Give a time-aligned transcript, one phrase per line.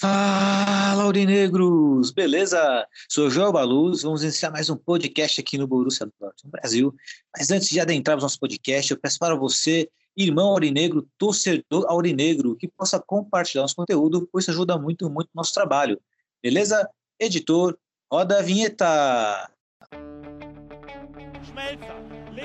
[0.00, 2.10] Fala, Aurinegros!
[2.10, 2.88] Beleza?
[3.06, 6.94] Sou João Baluz, vamos iniciar mais um podcast aqui no Borussia Dortmund Brasil.
[7.36, 12.66] Mas antes de adentrarmos nosso podcast, eu peço para você, irmão aurinegro, torcedor aurinegro, que
[12.66, 16.00] possa compartilhar nosso conteúdo, pois isso ajuda muito, muito nosso trabalho.
[16.42, 16.88] Beleza?
[17.20, 17.76] Editor,
[18.10, 19.50] roda a vinheta!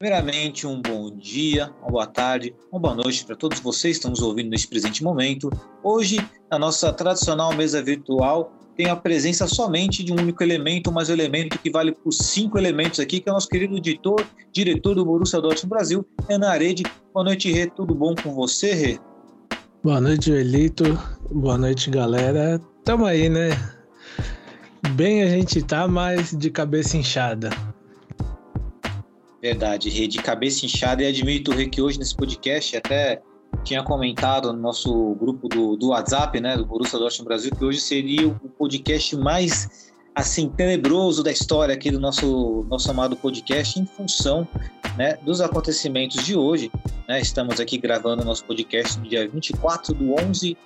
[0.00, 4.12] Primeiramente, um bom dia, uma boa tarde, uma boa noite para todos vocês que estão
[4.12, 5.50] nos ouvindo neste presente momento.
[5.82, 11.08] Hoje, na nossa tradicional mesa virtual, tem a presença somente de um único elemento, mas
[11.08, 14.94] o elemento que vale por cinco elementos aqui, que é o nosso querido editor, diretor
[14.94, 16.84] do Borussia Dortmund Brasil, Renan Arede.
[17.12, 17.66] Boa noite, Rê.
[17.66, 19.00] Tudo bom com você, Rê?
[19.82, 20.96] Boa noite, Elito.
[21.28, 22.60] Boa noite, galera.
[22.84, 23.48] Tamo aí, né?
[24.92, 27.50] Bem a gente tá, mas de cabeça inchada.
[29.40, 31.02] Verdade, Rê, de cabeça inchada.
[31.02, 33.22] E admito, Rê, que hoje nesse podcast até
[33.64, 37.80] tinha comentado no nosso grupo do, do WhatsApp, né, do Borussia Dortmund Brasil, que hoje
[37.80, 43.86] seria o podcast mais, assim, tenebroso da história aqui do nosso, nosso amado podcast, em
[43.86, 44.46] função,
[44.96, 46.70] né, dos acontecimentos de hoje.
[47.08, 50.56] Né, estamos aqui gravando nosso podcast no dia 24 do 11,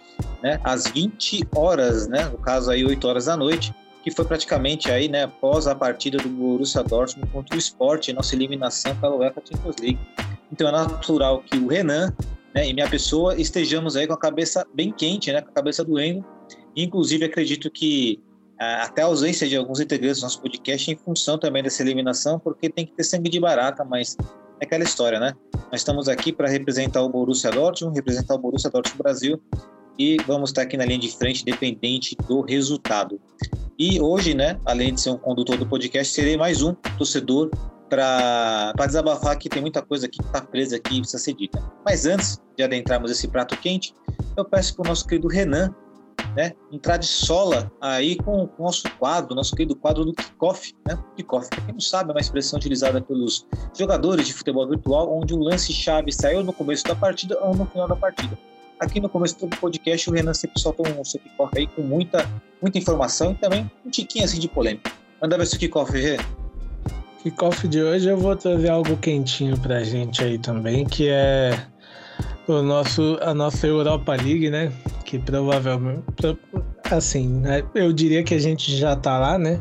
[0.43, 3.72] né, às 20 horas, né, no caso aí 8 horas da noite,
[4.03, 8.35] que foi praticamente aí, né, após a partida do Borussia Dortmund contra o Sport, nossa
[8.35, 9.99] eliminação pela UEFA Champions League.
[10.51, 12.13] Então é natural que o Renan,
[12.55, 15.85] né, e minha pessoa estejamos aí com a cabeça bem quente, né, com a cabeça
[15.85, 16.25] doendo.
[16.77, 18.21] Inclusive acredito que
[18.59, 22.69] até a ausência de alguns integrantes do nosso podcast em função também dessa eliminação, porque
[22.69, 24.17] tem que ter sangue de barata, mas
[24.61, 25.34] é aquela história, né?
[25.71, 29.41] Nós estamos aqui para representar o Borussia Dortmund, representar o Borussia Dortmund Brasil
[29.98, 33.20] e vamos estar aqui na linha de frente, dependente do resultado.
[33.78, 37.50] E hoje, né, além de ser um condutor do podcast, serei mais um torcedor
[37.88, 41.62] para desabafar que tem muita coisa aqui que está presa aqui e precisa ser dita.
[41.84, 43.94] Mas antes de adentrarmos esse prato quente,
[44.36, 45.75] eu peço para o nosso querido Renan
[46.34, 50.74] né, entrar de sola aí com, o nosso quadro, nosso querido quadro do kickoff.
[50.86, 50.98] Né?
[51.16, 55.34] Kickoff, para quem não sabe, é uma expressão utilizada pelos jogadores de futebol virtual, onde
[55.34, 58.38] o lance-chave saiu no começo da partida ou no final da partida.
[58.82, 62.28] Aqui no começo do podcast, o Renan sempre solta um seu kickoff aí com muita,
[62.60, 64.91] muita informação e também um tiquinho assim de polêmica.
[65.20, 66.19] Manda ver seu kickoff, Rê.
[67.22, 71.65] Kickoff de hoje eu vou trazer algo quentinho pra gente aí também, que é
[72.48, 74.72] o nosso, a nossa Europa League, né?
[75.04, 76.03] Que provavelmente,
[76.91, 77.62] assim, né?
[77.76, 79.60] eu diria que a gente já tá lá, né?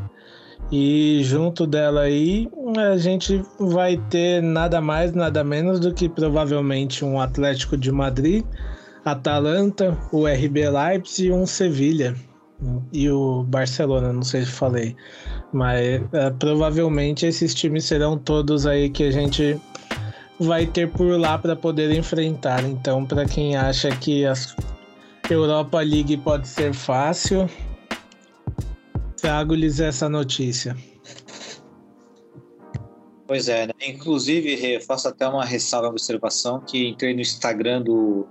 [0.71, 7.05] E junto dela aí, a gente vai ter nada mais, nada menos do que provavelmente
[7.05, 8.43] um Atlético de Madrid,
[9.03, 12.15] Atalanta, o RB Leipzig e um Sevilha.
[12.93, 14.95] E o Barcelona, não sei se falei.
[15.51, 19.59] Mas é, provavelmente esses times serão todos aí que a gente
[20.39, 22.63] vai ter por lá para poder enfrentar.
[22.63, 24.33] Então, para quem acha que a
[25.29, 27.49] Europa League pode ser fácil,
[29.17, 30.75] trago-lhes essa notícia.
[33.27, 33.73] Pois é, né?
[33.87, 38.27] inclusive faço até uma ressalva, uma observação, que entrei no Instagram do,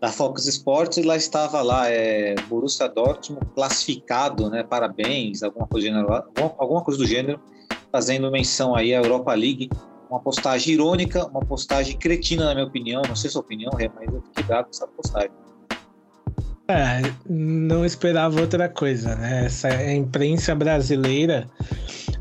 [0.00, 5.86] da Fox Sports e lá estava lá, é, Borussia Dortmund classificado, né, parabéns, alguma coisa,
[5.86, 6.12] gênero,
[6.58, 7.40] alguma coisa do gênero,
[7.90, 9.70] fazendo menção aí à Europa League,
[10.10, 14.12] uma postagem irônica, uma postagem cretina, na minha opinião, não sei sua opinião, Rê, mas
[14.12, 15.30] eu fiquei bravo com essa postagem.
[16.68, 19.46] É, não esperava outra coisa, né?
[19.46, 21.46] Essa imprensa brasileira,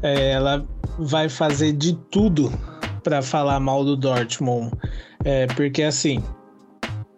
[0.02, 0.68] é, ela
[1.00, 2.52] vai fazer de tudo
[3.04, 4.72] para falar mal do Dortmund,
[5.24, 6.22] é, porque assim,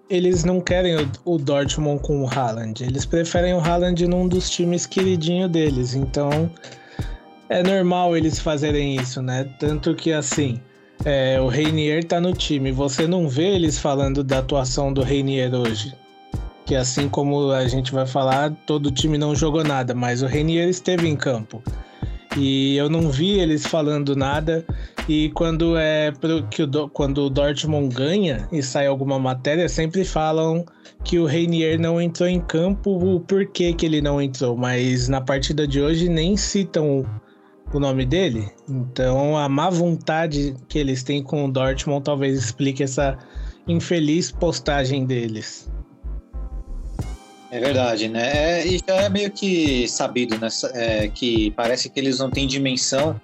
[0.10, 4.50] eles não querem o, o, Dortmund com o Haaland, eles preferem o Haaland num dos
[4.50, 6.50] times queridinho deles, então
[7.50, 9.50] é normal eles fazerem isso, né?
[9.60, 10.60] Tanto que assim,
[11.04, 15.54] é, o Reinier tá no time, você não vê eles falando da atuação do Reinier
[15.54, 15.94] hoje.
[16.66, 20.68] que assim como a gente vai falar, todo time não jogou nada, mas o Renier
[20.68, 21.62] esteve em campo.
[22.38, 24.66] E eu não vi eles falando nada.
[25.08, 30.04] E quando é pro, que o, quando o Dortmund ganha e sai alguma matéria, sempre
[30.04, 30.66] falam
[31.04, 34.58] que o Reinier não entrou em campo, o porquê que ele não entrou.
[34.58, 37.06] Mas na partida de hoje nem citam
[37.74, 38.48] o nome dele.
[38.68, 43.18] Então a má vontade que eles têm com o Dortmund talvez explique essa
[43.68, 45.70] infeliz postagem deles.
[47.52, 48.62] É verdade, né?
[48.62, 50.48] É, e já é meio que sabido, né?
[50.74, 53.20] É, que parece que eles não têm dimensão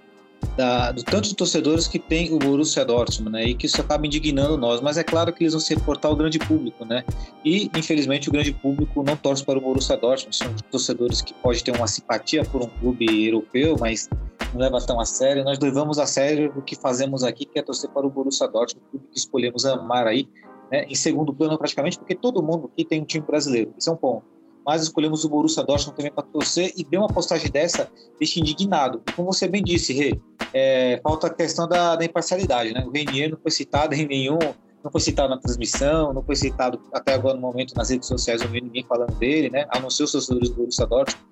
[0.56, 3.46] da, do tanto de torcedores que tem o Borussia Dortmund, né?
[3.46, 4.82] E que isso acaba indignando nós.
[4.82, 7.04] Mas é claro que eles vão se reportar ao grande público, né?
[7.44, 10.36] E, infelizmente, o grande público não torce para o Borussia Dortmund.
[10.36, 14.10] São torcedores que podem ter uma simpatia por um clube europeu, mas
[14.54, 15.44] não leva tão a sério.
[15.44, 18.86] Nós levamos a sério o que fazemos aqui, que é torcer para o Borussia Dortmund,
[18.88, 20.28] o clube que escolhemos amar aí
[20.72, 23.94] né, em segundo plano praticamente, porque todo mundo aqui tem um time brasileiro, isso é
[23.94, 24.24] um ponto.
[24.66, 27.90] Mas escolhemos o Borussia Dortmund também para torcer e ver uma postagem dessa
[28.20, 29.02] deixa indignado.
[29.16, 30.20] Como você bem disse, Rê,
[30.54, 32.86] é, falta a questão da, da, imparcialidade, né?
[32.86, 34.38] O Renier não foi citado em nenhum,
[34.84, 38.42] não foi citado na transmissão, não foi citado até agora no momento nas redes sociais,
[38.42, 39.66] não vi ninguém falando dele, né?
[39.70, 41.26] A não ser os torcedores do Borussia Dortmund.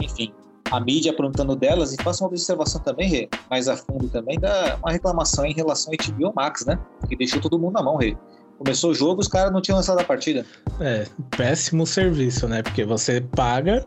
[0.00, 0.32] Enfim,
[0.70, 4.76] a mídia aprontando delas e faça uma observação também, Rê, mais a fundo também, da
[4.82, 6.78] uma reclamação em relação ao HBO Max, né?
[7.08, 8.16] Que deixou todo mundo na mão, Rê.
[8.58, 10.44] Começou o jogo, os caras não tinham lançado a partida.
[10.80, 11.06] É,
[11.36, 12.62] péssimo serviço, né?
[12.62, 13.84] Porque você paga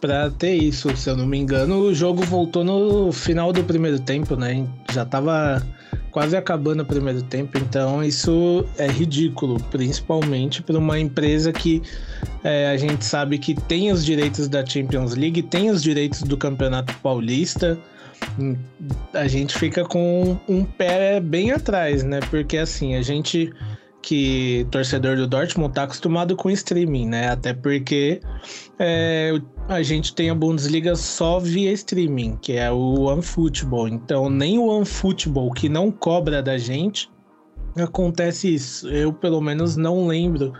[0.00, 0.94] para ter isso.
[0.96, 4.66] Se eu não me engano, o jogo voltou no final do primeiro tempo, né?
[4.92, 5.64] Já tava
[6.10, 11.82] quase acabando o primeiro tempo, então isso é ridículo, principalmente para uma empresa que
[12.44, 16.36] é, a gente sabe que tem os direitos da Champions League, tem os direitos do
[16.36, 17.78] Campeonato Paulista.
[19.14, 22.20] A gente fica com um pé bem atrás, né?
[22.30, 23.52] Porque assim, a gente
[24.02, 27.30] que torcedor do Dortmund tá acostumado com streaming, né?
[27.30, 28.20] Até porque
[28.78, 33.88] é, a gente tem a Bundesliga só via streaming, que é o OneFootball.
[33.88, 37.08] Então, nem o OneFootball, que não cobra da gente,
[37.76, 38.88] acontece isso.
[38.88, 40.52] Eu, pelo menos, não lembro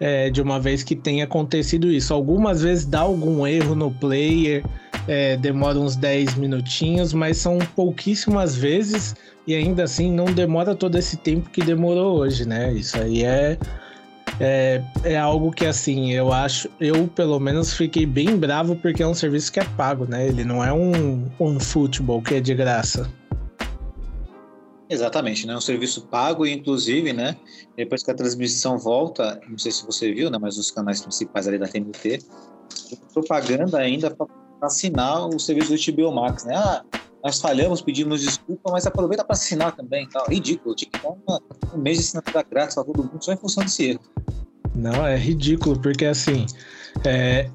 [0.00, 2.12] é, de uma vez que tenha acontecido isso.
[2.12, 4.64] Algumas vezes dá algum erro no player,
[5.06, 9.14] é, demora uns 10 minutinhos, mas são pouquíssimas vezes
[9.46, 12.72] e ainda assim não demora todo esse tempo que demorou hoje, né?
[12.72, 13.58] Isso aí é,
[14.40, 19.06] é, é algo que assim, eu acho, eu pelo menos fiquei bem bravo porque é
[19.06, 20.26] um serviço que é pago, né?
[20.26, 23.10] Ele não é um, um futebol que é de graça.
[24.88, 25.56] Exatamente, né?
[25.56, 27.36] Um serviço pago inclusive, né?
[27.76, 30.38] Depois que a transmissão volta, não sei se você viu, né?
[30.40, 32.20] Mas os canais principais ali da TNT,
[33.12, 34.26] propaganda ainda para
[34.62, 36.54] assinar o serviço do HBO Max, né?
[36.56, 36.82] Ah,
[37.24, 40.06] nós falhamos, pedimos desculpa, mas aproveita para assinar também.
[40.06, 40.22] Tá?
[40.28, 41.40] Ridículo, tinha que dar uma,
[41.74, 44.00] um mês de assinatura grátis para todo mundo só em função desse erro.
[44.74, 46.44] Não, é ridículo, porque assim.
[47.02, 47.48] É,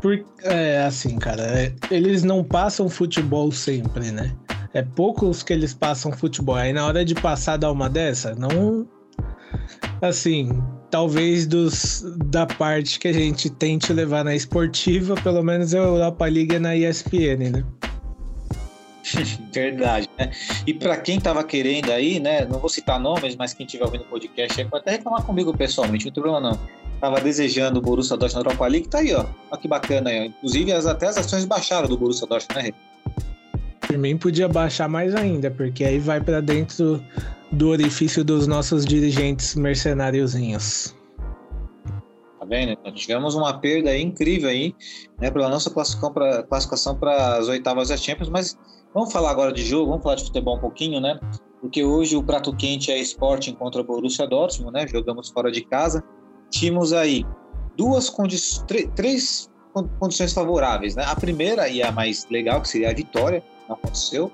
[0.00, 4.34] por, é assim, cara, é, eles não passam futebol sempre, né?
[4.72, 6.54] É poucos que eles passam futebol.
[6.54, 8.88] Aí na hora de passar dar uma dessa, não.
[10.00, 10.58] Assim,
[10.90, 16.24] talvez dos, da parte que a gente tente levar na esportiva, pelo menos a Europa
[16.24, 17.64] League é na ESPN, né?
[19.52, 20.30] Verdade, né?
[20.66, 22.44] E para quem estava querendo aí, né?
[22.44, 26.06] Não vou citar nomes, mas quem estiver ouvindo o podcast pode até reclamar comigo pessoalmente,
[26.06, 26.58] não tem problema não.
[27.00, 29.24] Tava desejando o Borussia Dortmund na Europa League, tá aí, ó.
[29.50, 30.26] Olha que bacana aí.
[30.26, 32.72] Inclusive, as, até as ações baixaram do Borussia Dortmund, né,
[33.80, 37.02] Por mim, podia baixar mais ainda, porque aí vai para dentro
[37.50, 40.94] do orifício dos nossos dirigentes mercenáriozinhos.
[42.38, 42.78] Tá vendo?
[42.84, 44.74] Nós tivemos uma perda aí incrível aí,
[45.18, 48.58] né, pela nossa classificação para as oitavas da Champions, mas
[48.92, 51.20] Vamos falar agora de jogo, vamos falar de futebol um pouquinho, né?
[51.60, 54.86] Porque hoje o prato quente é Sporting contra o Borussia Dortmund, né?
[54.88, 56.02] Jogamos fora de casa.
[56.50, 57.24] Tínhamos aí
[57.76, 59.50] duas condições, três
[60.00, 61.04] condições favoráveis, né?
[61.04, 64.32] A primeira e a mais legal, que seria a vitória, não aconteceu.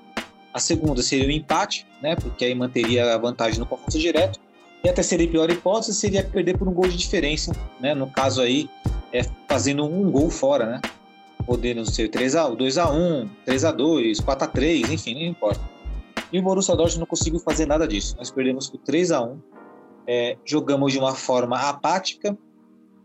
[0.51, 2.15] A segunda seria o empate, né?
[2.15, 4.39] Porque aí manteria a vantagem no confronto direto.
[4.83, 7.93] E a terceira e pior hipótese seria perder por um gol de diferença, né?
[7.93, 8.67] No caso aí,
[9.13, 10.81] é fazendo um gol fora, né?
[11.47, 15.61] Podendo ser 3x1, 2x1, 3x2, 4x3, enfim, não importa.
[16.31, 18.15] E o Borussia Dortmund não conseguiu fazer nada disso.
[18.17, 19.37] Nós perdemos por 3x1,
[20.05, 22.37] é, jogamos de uma forma apática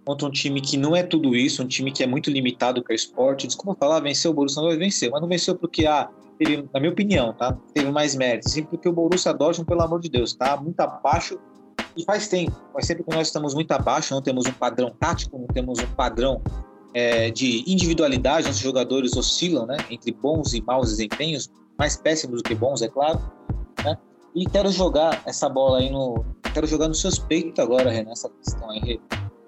[0.05, 2.93] contra um time que não é tudo isso, um time que é muito limitado com
[2.93, 3.47] o esporte.
[3.47, 6.91] Desculpa falar, venceu o Borussia Dortmund, venceu, mas não venceu porque, ah, teve, na minha
[6.91, 7.57] opinião, tá?
[7.73, 8.53] Teve mais méritos.
[8.53, 11.39] Sim, porque o Borussia Dortmund, pelo amor de Deus, tá muito abaixo
[11.97, 12.61] e faz tempo.
[12.73, 15.87] Faz tempo que nós estamos muito abaixo, não temos um padrão tático, não temos um
[15.95, 16.43] padrão
[16.95, 22.49] é, de individualidade, nossos jogadores oscilam né, entre bons e maus desempenhos, mais péssimos do
[22.49, 23.21] que bons, é claro.
[23.85, 23.97] Né?
[24.35, 26.25] E quero jogar essa bola aí no.
[26.55, 29.01] Quero jogar nos seus peitos agora, Renan, essa questão aí.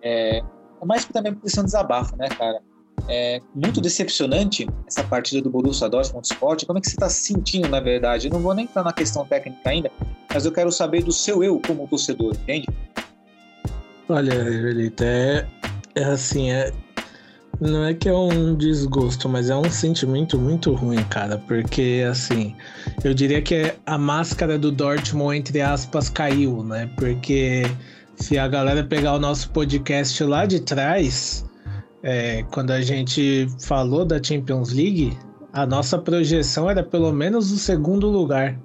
[0.02, 0.42] É,
[0.84, 2.60] mais que também por questão de desabafo, né, cara?
[3.08, 6.64] É muito decepcionante essa partida do Borussia Dortmund Sport.
[6.64, 8.28] Como é que você está se sentindo, na verdade?
[8.28, 9.90] Eu não vou nem entrar na questão técnica ainda,
[10.32, 12.66] mas eu quero saber do seu eu como torcedor, entende?
[14.08, 15.46] Olha, Elita, é,
[15.94, 16.72] é assim, é,
[17.60, 22.54] não é que é um desgosto, mas é um sentimento muito ruim, cara, porque assim,
[23.02, 26.90] eu diria que a máscara do Dortmund, entre aspas, caiu, né?
[26.96, 27.62] Porque
[28.16, 31.44] se a galera pegar o nosso podcast lá de trás,
[32.02, 35.16] é, quando a gente falou da Champions League,
[35.52, 38.58] a nossa projeção era pelo menos o segundo lugar.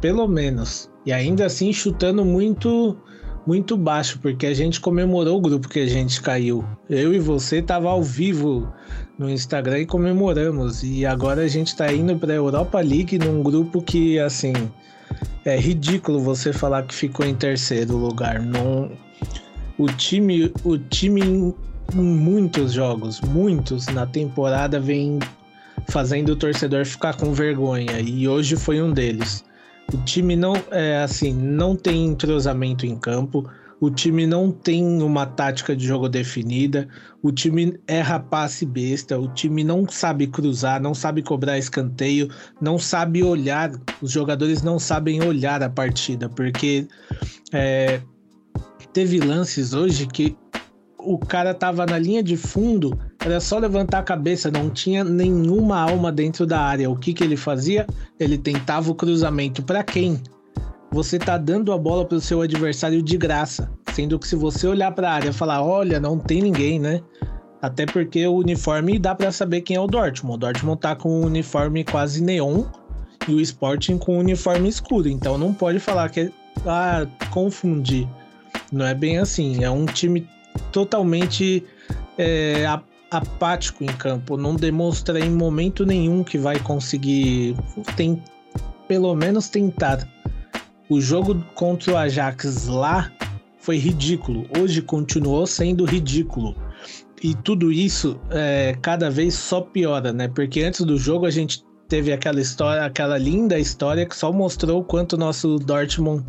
[0.00, 0.90] Pelo menos.
[1.06, 2.96] E ainda assim chutando muito
[3.48, 6.62] muito baixo, porque a gente comemorou o grupo que a gente caiu.
[6.88, 8.70] Eu e você tava ao vivo
[9.18, 10.82] no Instagram e comemoramos.
[10.82, 14.52] E agora a gente tá indo para Europa League num grupo que assim
[15.46, 18.38] é ridículo você falar que ficou em terceiro lugar.
[18.38, 18.90] Não
[19.78, 21.54] o time, o time em
[21.94, 25.20] muitos jogos, muitos na temporada vem
[25.88, 29.42] fazendo o torcedor ficar com vergonha e hoje foi um deles.
[29.92, 33.48] O time não é assim, não tem entrosamento em campo.
[33.80, 36.88] O time não tem uma tática de jogo definida.
[37.22, 39.18] O time é rapaz e besta.
[39.18, 42.28] O time não sabe cruzar, não sabe cobrar escanteio,
[42.60, 43.70] não sabe olhar.
[44.02, 46.86] Os jogadores não sabem olhar a partida, porque
[47.52, 48.00] é,
[48.92, 50.36] teve lances hoje que
[50.98, 55.78] o cara tava na linha de fundo, era só levantar a cabeça, não tinha nenhuma
[55.80, 56.88] alma dentro da área.
[56.88, 57.86] O que que ele fazia?
[58.18, 60.20] Ele tentava o cruzamento para quem?
[60.90, 64.92] Você tá dando a bola pro seu adversário de graça, sendo que se você olhar
[64.92, 67.02] para a área e falar, olha, não tem ninguém, né?
[67.60, 70.36] Até porque o uniforme dá para saber quem é o Dortmund.
[70.36, 72.64] O Dortmund tá com um uniforme quase neon
[73.26, 75.08] e o Sporting com um uniforme escuro.
[75.08, 76.30] Então não pode falar que é
[76.66, 78.08] ah, confundir.
[78.72, 79.64] Não é bem assim.
[79.64, 80.26] É um time
[80.72, 81.64] totalmente
[82.16, 82.64] é,
[83.10, 87.56] apático em campo, não demonstra em momento nenhum que vai conseguir,
[87.96, 88.22] tem,
[88.86, 90.06] pelo menos tentar.
[90.90, 93.12] O jogo contra o Ajax lá
[93.58, 96.54] foi ridículo, hoje continuou sendo ridículo.
[97.22, 100.28] E tudo isso é, cada vez só piora, né?
[100.28, 104.80] Porque antes do jogo a gente teve aquela história, aquela linda história que só mostrou
[104.80, 106.24] o quanto o nosso Dortmund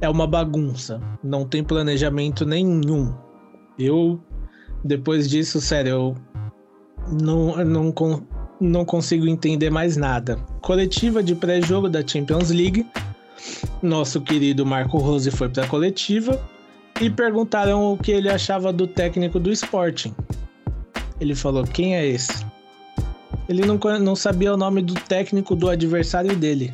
[0.00, 3.14] é uma bagunça, não tem planejamento nenhum.
[3.78, 4.20] Eu,
[4.84, 6.16] depois disso, sério, eu
[7.10, 7.94] não, não,
[8.60, 10.36] não consigo entender mais nada.
[10.60, 12.86] Coletiva de pré-jogo da Champions League.
[13.82, 16.40] Nosso querido Marco Rose foi para a coletiva
[17.00, 20.14] e perguntaram o que ele achava do técnico do Sporting.
[21.20, 22.44] Ele falou: quem é esse?
[23.48, 26.72] Ele não, não sabia o nome do técnico do adversário dele.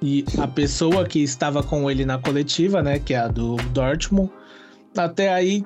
[0.00, 4.30] E a pessoa que estava com ele na coletiva, né, que é a do Dortmund,
[4.96, 5.64] até aí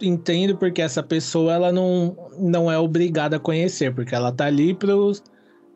[0.00, 4.76] entendo porque essa pessoa ela não, não é obrigada a conhecer, porque ela tá ali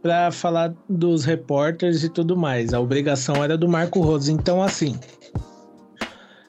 [0.02, 2.72] para falar dos repórteres e tudo mais.
[2.72, 4.32] A obrigação era do Marco Rose.
[4.32, 4.98] Então, assim,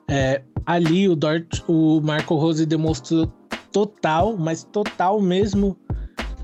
[0.07, 3.31] é, ali o, Dort, o Marco Rose demonstrou
[3.71, 5.77] total, mas total mesmo,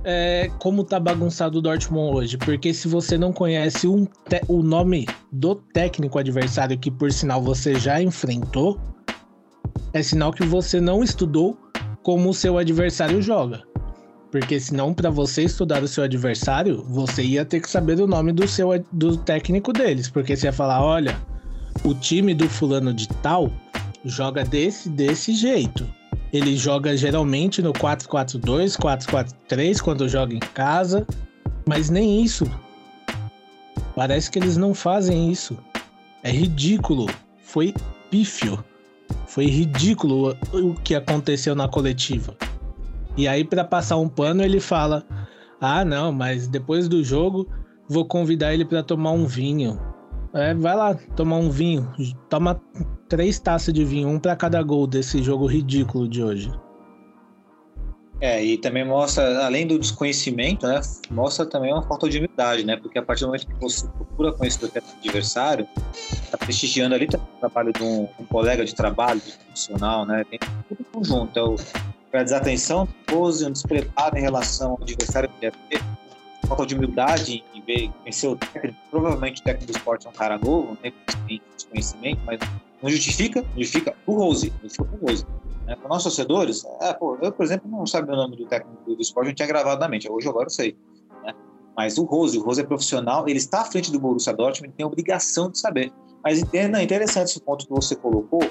[0.04, 2.38] é, como tá bagunçado o Dortmund hoje.
[2.38, 4.08] Porque se você não conhece um
[4.48, 8.80] o nome do técnico adversário, que por sinal você já enfrentou,
[9.94, 11.58] é sinal que você não estudou
[12.04, 13.64] como o seu adversário joga.
[14.32, 18.34] Porque senão, para você estudar o seu adversário, você ia ter que saber o nome
[18.34, 20.10] do seu do técnico deles.
[20.10, 21.18] Porque você ia falar, olha,
[21.84, 23.50] o time do fulano de tal
[24.04, 25.88] joga desse, desse jeito.
[26.34, 31.08] Ele joga geralmente no 4-4-2, 4-4-3 quando joga em casa.
[31.66, 32.46] Mas nem isso.
[33.96, 35.58] Parece que eles não fazem isso.
[36.22, 37.10] É ridículo.
[37.42, 37.74] Foi
[38.12, 38.62] pífio.
[39.28, 42.36] Foi ridículo o que aconteceu na coletiva.
[43.18, 45.04] E aí, para passar um pano, ele fala:
[45.60, 47.48] Ah, não, mas depois do jogo
[47.88, 49.80] vou convidar ele para tomar um vinho.
[50.34, 51.92] É, vai lá tomar um vinho.
[52.30, 52.62] Toma
[53.08, 56.52] três taças de vinho, um para cada gol desse jogo ridículo de hoje.
[58.22, 60.80] É, e também mostra, além do desconhecimento, né,
[61.10, 62.78] mostra também uma falta de humildade, né?
[62.78, 65.68] Porque a partir do momento que você procura conhecer o adversário,
[66.32, 70.24] tá prestigiando ali o trabalho de um, um, colega de trabalho, de profissional, né?
[70.30, 71.30] Tem tudo conjunto.
[71.30, 71.56] Então,
[72.14, 75.82] a desatenção, pose, um despreparo em relação ao adversário que deve ter,
[76.48, 78.78] falta de humildade em ver, conhecer o técnico.
[78.90, 80.94] Provavelmente o técnico do esporte é um cara novo, não tem
[81.58, 82.40] desconhecimento, mas
[82.82, 85.26] não justifica, justifica o Rose, justifica o Rose.
[85.66, 85.76] Né?
[85.76, 89.02] Para nós torcedores, é, pô, eu, por exemplo, não sabia o nome do técnico do
[89.02, 90.10] esporte, não tinha gravado na mente.
[90.10, 90.78] Hoje agora eu sei.
[91.24, 91.34] Né?
[91.76, 94.84] Mas o Rose, o Rose é profissional, ele está à frente do Borussia Dortmund, tem
[94.84, 95.92] a obrigação de saber.
[96.24, 98.42] Mas não, é interessante esse ponto que você colocou,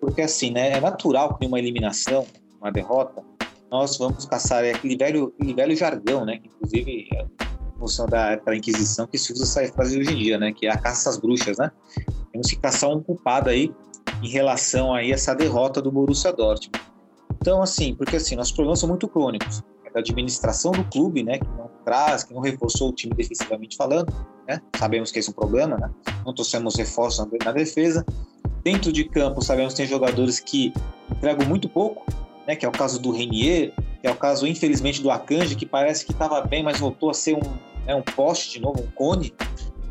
[0.00, 2.26] porque assim, né, é natural que uma eliminação,
[2.60, 3.22] uma derrota,
[3.70, 7.26] nós vamos caçar aquele velho, aquele velho jargão, né, que inclusive é
[7.78, 10.70] função da, da Inquisição que se usa essa frase hoje em dia, né, que é
[10.70, 11.70] a caça às bruxas, né?
[12.32, 13.72] Temos que caçar um culpado aí
[14.22, 16.80] em relação aí a essa derrota do Borussia Dortmund.
[17.40, 19.62] Então, assim, porque assim, nossos problemas são muito crônicos.
[19.92, 24.12] Da administração do clube, né, que não traz, que não reforçou o time defensivamente falando,
[24.48, 24.60] né?
[24.76, 25.88] Sabemos que esse é um problema, né?
[26.26, 28.04] Não trouxemos reforços na defesa.
[28.64, 30.72] Dentro de campo, sabemos que tem jogadores que
[31.08, 32.04] entregam muito pouco,
[32.44, 32.56] né?
[32.56, 36.04] Que é o caso do Renier, que é o caso, infelizmente, do Akanji, que parece
[36.04, 37.42] que estava bem, mas voltou a ser um,
[37.86, 39.32] né, um poste de novo, um cone,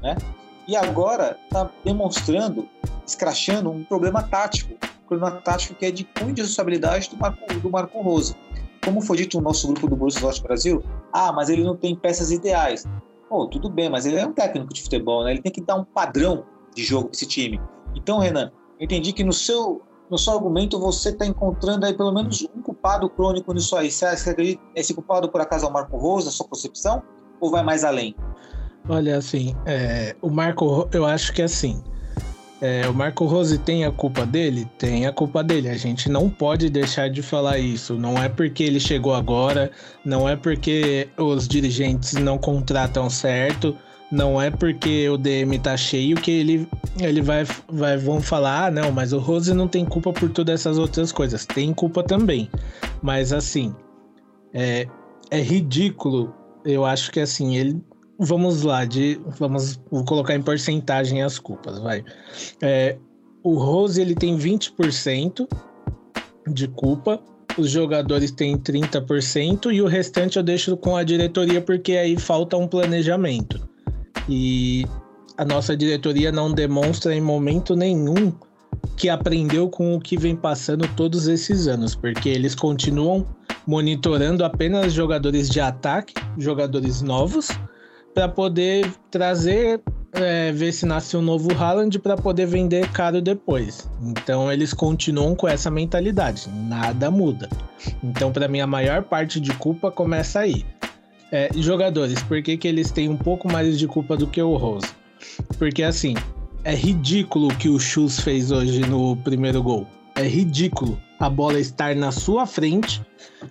[0.01, 0.17] né?
[0.67, 2.67] E agora está demonstrando,
[3.05, 7.59] escrachando um problema tático, um problema tático que é de cunho de responsabilidade do Marco,
[7.59, 8.35] do Marco Rose.
[8.83, 11.95] Como foi dito no nosso grupo do Borussia Dortmund Brasil, ah, mas ele não tem
[11.95, 12.85] peças ideais.
[13.29, 15.31] Pô, tudo bem, mas ele é um técnico de futebol, né?
[15.31, 17.61] Ele tem que dar um padrão de jogo para esse time.
[17.95, 22.11] Então, Renan, eu entendi que no seu, no seu argumento você está encontrando aí pelo
[22.11, 23.91] menos um culpado crônico nisso aí.
[23.91, 27.01] Você acredita esse culpado por acaso é o Marco Rose, na sua concepção?
[27.39, 28.15] Ou vai mais além?
[28.87, 31.81] Olha, assim, é, o Marco, eu acho que é assim.
[32.59, 34.65] É, o Marco Rose tem a culpa dele?
[34.77, 35.69] Tem a culpa dele.
[35.69, 37.95] A gente não pode deixar de falar isso.
[37.95, 39.71] Não é porque ele chegou agora,
[40.05, 43.75] não é porque os dirigentes não contratam certo,
[44.09, 46.67] não é porque o DM tá cheio que ele,
[46.99, 50.61] ele vai, vai vão falar, ah, não, mas o Rose não tem culpa por todas
[50.61, 51.45] essas outras coisas.
[51.45, 52.49] Tem culpa também.
[53.01, 53.73] Mas assim,
[54.53, 54.87] é,
[55.31, 56.33] é ridículo.
[56.63, 57.81] Eu acho que assim, ele
[58.19, 62.03] vamos lá, de, vamos vou colocar em porcentagem as culpas, vai.
[62.61, 62.97] É,
[63.43, 65.47] o Rose ele tem 20%
[66.47, 67.19] de culpa,
[67.57, 72.57] os jogadores têm 30% e o restante eu deixo com a diretoria porque aí falta
[72.57, 73.67] um planejamento.
[74.27, 74.85] E
[75.37, 78.31] a nossa diretoria não demonstra em momento nenhum
[78.95, 83.25] que aprendeu com o que vem passando todos esses anos, porque eles continuam
[83.65, 87.47] monitorando apenas jogadores de ataque, jogadores novos,
[88.13, 89.81] para poder trazer,
[90.13, 93.89] é, ver se nasce um novo Haaland para poder vender caro depois.
[94.01, 97.49] Então eles continuam com essa mentalidade, nada muda.
[98.03, 100.65] Então, para mim, a maior parte de culpa começa aí.
[101.31, 104.55] É, jogadores, por que, que eles têm um pouco mais de culpa do que o
[104.55, 104.87] Rose?
[105.57, 106.13] Porque assim,
[106.63, 109.87] é ridículo o que o Chus fez hoje no primeiro gol.
[110.15, 113.01] É ridículo a bola estar na sua frente,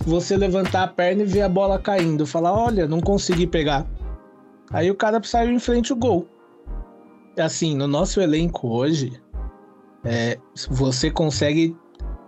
[0.05, 3.87] você levantar a perna e ver a bola caindo, falar: olha, não consegui pegar.
[4.73, 6.27] Aí o cara saiu em frente o gol.
[7.39, 9.13] Assim, no nosso elenco hoje,
[10.05, 11.77] é, você consegue,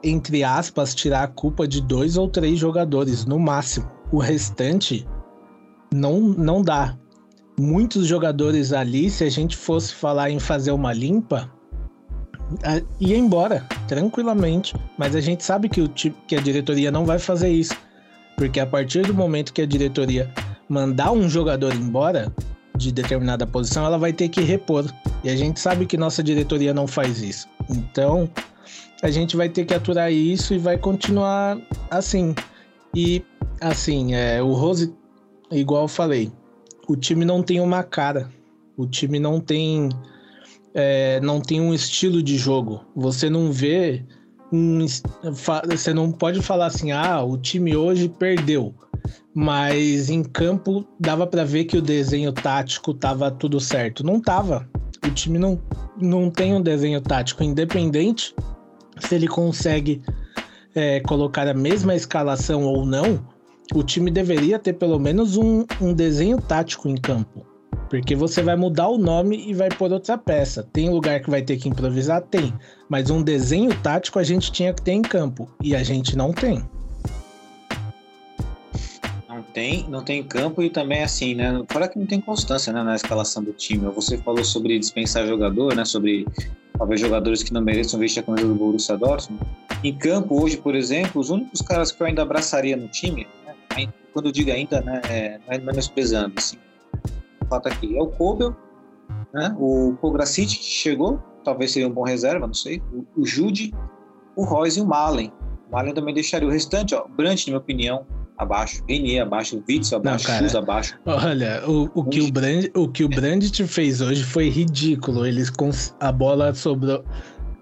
[0.02, 3.90] entre aspas, tirar a culpa de dois ou três jogadores, no máximo.
[4.12, 5.06] O restante
[5.92, 6.96] não, não dá.
[7.58, 11.50] Muitos jogadores ali, se a gente fosse falar em fazer uma limpa,
[13.00, 14.74] ia embora tranquilamente.
[14.98, 17.74] Mas a gente sabe que, o, que a diretoria não vai fazer isso.
[18.36, 20.28] Porque a partir do momento que a diretoria
[20.68, 22.32] mandar um jogador embora
[22.76, 24.84] de determinada posição, ela vai ter que repor.
[25.22, 27.48] E a gente sabe que nossa diretoria não faz isso.
[27.70, 28.28] Então,
[29.02, 31.58] a gente vai ter que aturar isso e vai continuar
[31.90, 32.34] assim.
[32.94, 33.22] E,
[33.60, 34.92] assim, é, o Rose,
[35.50, 36.32] igual eu falei,
[36.88, 38.30] o time não tem uma cara.
[38.76, 39.88] O time não tem.
[40.74, 42.84] É, não tem um estilo de jogo.
[42.96, 44.04] Você não vê.
[44.52, 44.84] Um,
[45.66, 48.74] você não pode falar assim, ah, o time hoje perdeu
[49.34, 54.06] mas em campo dava para ver que o desenho tático tava tudo certo.
[54.06, 54.68] Não tava.
[55.04, 55.60] O time não,
[56.00, 58.32] não tem um desenho tático independente
[59.00, 60.00] se ele consegue
[60.72, 63.26] é, colocar a mesma escalação ou não.
[63.74, 67.44] O time deveria ter pelo menos um, um desenho tático em campo.
[67.90, 70.62] Porque você vai mudar o nome e vai pôr outra peça.
[70.72, 72.22] Tem lugar que vai ter que improvisar?
[72.22, 72.54] Tem.
[72.88, 75.48] Mas um desenho tático a gente tinha que ter em campo.
[75.62, 76.62] E a gente não tem
[79.54, 81.62] tem, não tem campo e também assim, né?
[81.70, 83.86] Fora que não tem constância né, na escalação do time.
[83.92, 85.84] Você falou sobre dispensar jogador, né?
[85.84, 86.26] Sobre
[86.76, 89.42] talvez jogadores que não mereçam vestir a camisa do Borussia Dortmund.
[89.82, 93.86] Em campo hoje, por exemplo, os únicos caras que eu ainda abraçaria no time, né,
[94.12, 96.56] quando eu digo ainda, né, é, não é menosprezando, assim,
[97.40, 98.56] o fato aqui é o Kobel,
[99.32, 99.54] né?
[99.58, 102.82] O Kogracic que chegou, talvez seria um bom reserva, não sei.
[102.92, 103.72] O, o Jude,
[104.34, 105.32] o Royce e o Malen.
[105.68, 107.06] O Malen também deixaria o restante, ó.
[107.06, 110.98] Brandt, na minha opinião, abaixo, Renier abaixo, Witzel abaixo, Chus abaixo.
[111.06, 115.26] Olha, o, o, que o, Brand, o que o Brandt fez hoje foi ridículo.
[115.26, 115.70] Eles com
[116.00, 117.04] a bola sobrou.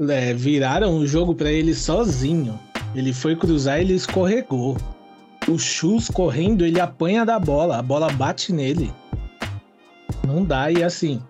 [0.09, 2.59] É, viraram o jogo para ele sozinho.
[2.95, 4.77] Ele foi cruzar ele escorregou.
[5.49, 8.93] O Chus correndo, ele apanha da bola, a bola bate nele.
[10.27, 11.21] Não dá, e assim,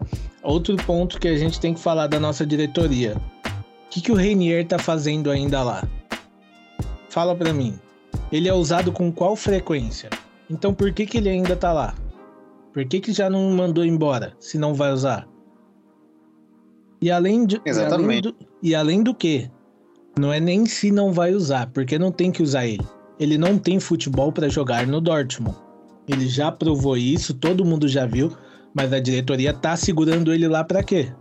[0.42, 3.16] outro ponto que a gente tem que falar da nossa diretoria.
[3.88, 5.82] que, que o Reinier tá fazendo ainda lá?
[7.08, 7.78] Fala pra mim.
[8.32, 10.08] Ele é usado com qual frequência?
[10.48, 11.94] Então por que, que ele ainda tá lá?
[12.72, 15.28] Por que, que já não mandou embora, se não vai usar?
[17.00, 17.60] E além de.
[17.66, 18.00] Exatamente.
[18.00, 19.50] E além do, e além do que?
[20.18, 22.86] Não é nem se não vai usar, porque não tem que usar ele.
[23.18, 25.56] Ele não tem futebol para jogar no Dortmund.
[26.08, 28.32] Ele já provou isso, todo mundo já viu,
[28.74, 31.12] mas a diretoria tá segurando ele lá para quê?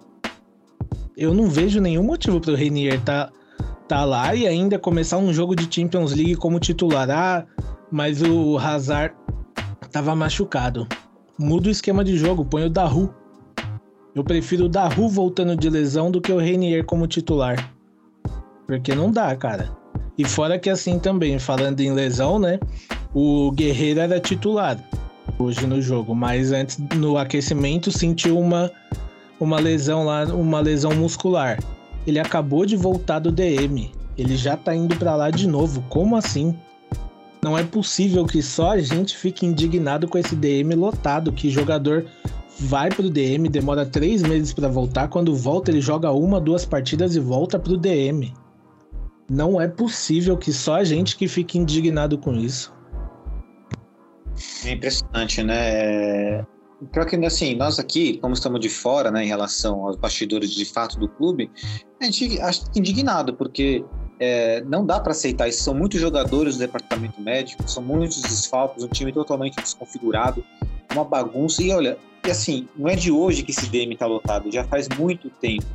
[1.16, 3.32] Eu não vejo nenhum motivo pro Reinier tá,
[3.92, 7.10] tá lá e ainda começar um jogo de Champions League como titular.
[7.12, 7.46] Ah,
[7.92, 9.14] mas o Hazard
[9.92, 10.88] tava machucado.
[11.38, 13.14] Muda o esquema de jogo, põe o Daru.
[14.16, 17.70] Eu prefiro o Daru voltando de lesão do que o Reinier como titular.
[18.66, 19.70] Porque não dá, cara.
[20.18, 22.62] E fora que assim também, falando em lesão, né?
[23.14, 24.78] O Guerreiro era titular
[25.38, 28.72] hoje no jogo, mas antes no aquecimento sentiu uma
[29.38, 31.60] uma lesão lá, uma lesão muscular.
[32.06, 33.92] Ele acabou de voltar do DM.
[34.18, 35.84] Ele já tá indo para lá de novo.
[35.90, 36.58] Como assim?
[37.44, 42.06] Não é possível que só a gente fique indignado com esse DM lotado, que jogador
[42.60, 47.16] vai pro DM, demora três meses para voltar, quando volta ele joga uma, duas partidas
[47.16, 48.32] e volta pro DM.
[49.28, 52.72] Não é possível que só a gente que fique indignado com isso.
[54.66, 56.46] É impressionante, né?
[56.92, 60.66] Pior que, assim, nós aqui, como estamos de fora, né, em relação aos bastidores de
[60.66, 61.52] fato do clube,
[62.00, 63.86] a gente acha indignado, porque
[64.20, 65.64] é, não dá para aceitar isso.
[65.64, 70.44] São muitos jogadores do departamento médico, são muitos desfalques, um time totalmente desconfigurado,
[70.92, 71.62] uma bagunça.
[71.62, 74.88] E olha, e assim, não é de hoje que esse DM está lotado, já faz
[74.90, 75.66] muito tempo.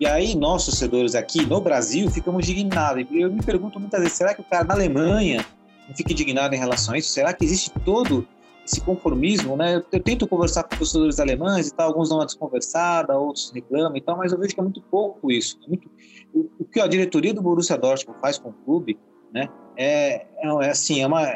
[0.00, 3.06] E aí, nós, torcedores aqui no Brasil, ficamos indignados.
[3.12, 5.46] Eu me pergunto muitas vezes: será que o cara na Alemanha
[5.88, 7.10] não fica indignado em relação a isso?
[7.10, 8.26] Será que existe todo
[8.64, 9.76] esse conformismo, né?
[9.76, 13.96] Eu, eu tento conversar com torcedores alemães e tal, alguns dão uma desconversada, outros reclamam
[13.96, 15.58] e tal, mas eu vejo que é muito pouco isso.
[15.64, 15.90] É muito,
[16.32, 18.98] o, o, que a diretoria do Borussia Dortmund faz com o clube,
[19.32, 19.48] né?
[19.76, 21.26] É, é, é assim, é uma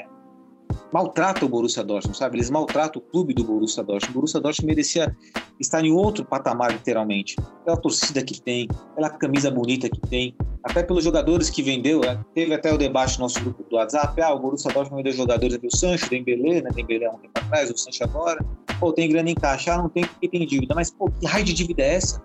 [0.92, 2.36] maltrata o Borussia Dortmund, sabe?
[2.36, 4.10] Eles maltratam o clube do Borussia Dortmund.
[4.10, 5.16] O Borussia Dortmund merecia
[5.60, 7.36] estar em outro patamar, literalmente.
[7.64, 12.00] Pela torcida que tem, pela camisa bonita que tem, até pelos jogadores que vendeu.
[12.00, 12.18] Né?
[12.34, 14.20] Teve até o debate no nosso grupo do WhatsApp.
[14.20, 16.70] Ah, o Borussia Dortmund vendeu jogadores aqui, o Sancho, Dembélé, né?
[16.74, 18.44] Dembélé há um tempo atrás, o Sancho agora.
[18.78, 20.74] Pô, tem grana em caixa, ah, não tem porque tem dívida.
[20.74, 22.22] Mas, pô, que raio de dívida é essa?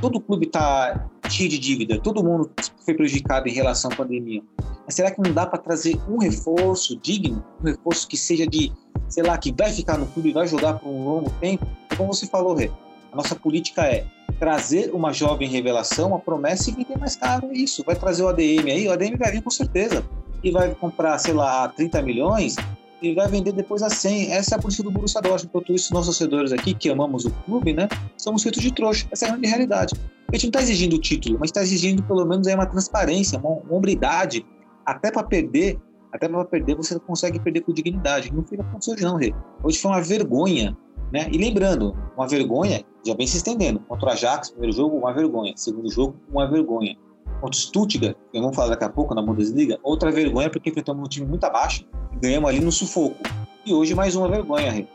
[0.00, 2.50] Todo clube tá cheio de dívida, todo mundo
[2.84, 4.42] foi prejudicado em relação à pandemia.
[4.86, 8.72] Mas será que não dá para trazer um reforço digno, um reforço que seja de,
[9.08, 11.66] sei lá, que vai ficar no clube e vai jogar por um longo tempo?
[11.96, 12.70] Como você falou, Rê,
[13.12, 14.06] a nossa política é
[14.38, 17.52] trazer uma jovem revelação, a promessa e vender mais caro.
[17.52, 20.04] Isso, vai trazer o ADM aí, o ADM vai vir com certeza.
[20.42, 22.54] E vai comprar, sei lá, 30 milhões
[23.02, 24.32] e vai vender depois a 100.
[24.32, 25.46] Essa é a política do Borussia Dortmund.
[25.46, 29.06] Enquanto isso, nós torcedores aqui, que amamos o clube, né, somos feitos de trouxa.
[29.10, 29.94] Essa é a realidade.
[30.30, 33.38] A gente não está exigindo o título, mas está exigindo pelo menos aí uma transparência,
[33.38, 34.44] uma, uma hombridade.
[34.84, 35.78] Até para perder,
[36.12, 38.32] até para perder, você consegue perder com dignidade.
[38.32, 39.34] Não fica com hoje não, Rê.
[39.62, 40.76] Hoje foi uma vergonha.
[41.10, 41.26] Né?
[41.32, 43.80] E lembrando, uma vergonha, já vem se estendendo.
[43.80, 45.54] Contra o Ajax, primeiro jogo, uma vergonha.
[45.56, 46.96] Segundo jogo, uma vergonha.
[47.40, 51.06] Contra o Stuttgart, que vamos falar daqui a pouco na Bundesliga, outra vergonha porque enfrentamos
[51.06, 53.16] um time muito abaixo e ganhamos ali no sufoco.
[53.64, 54.86] E hoje mais uma vergonha, Rê.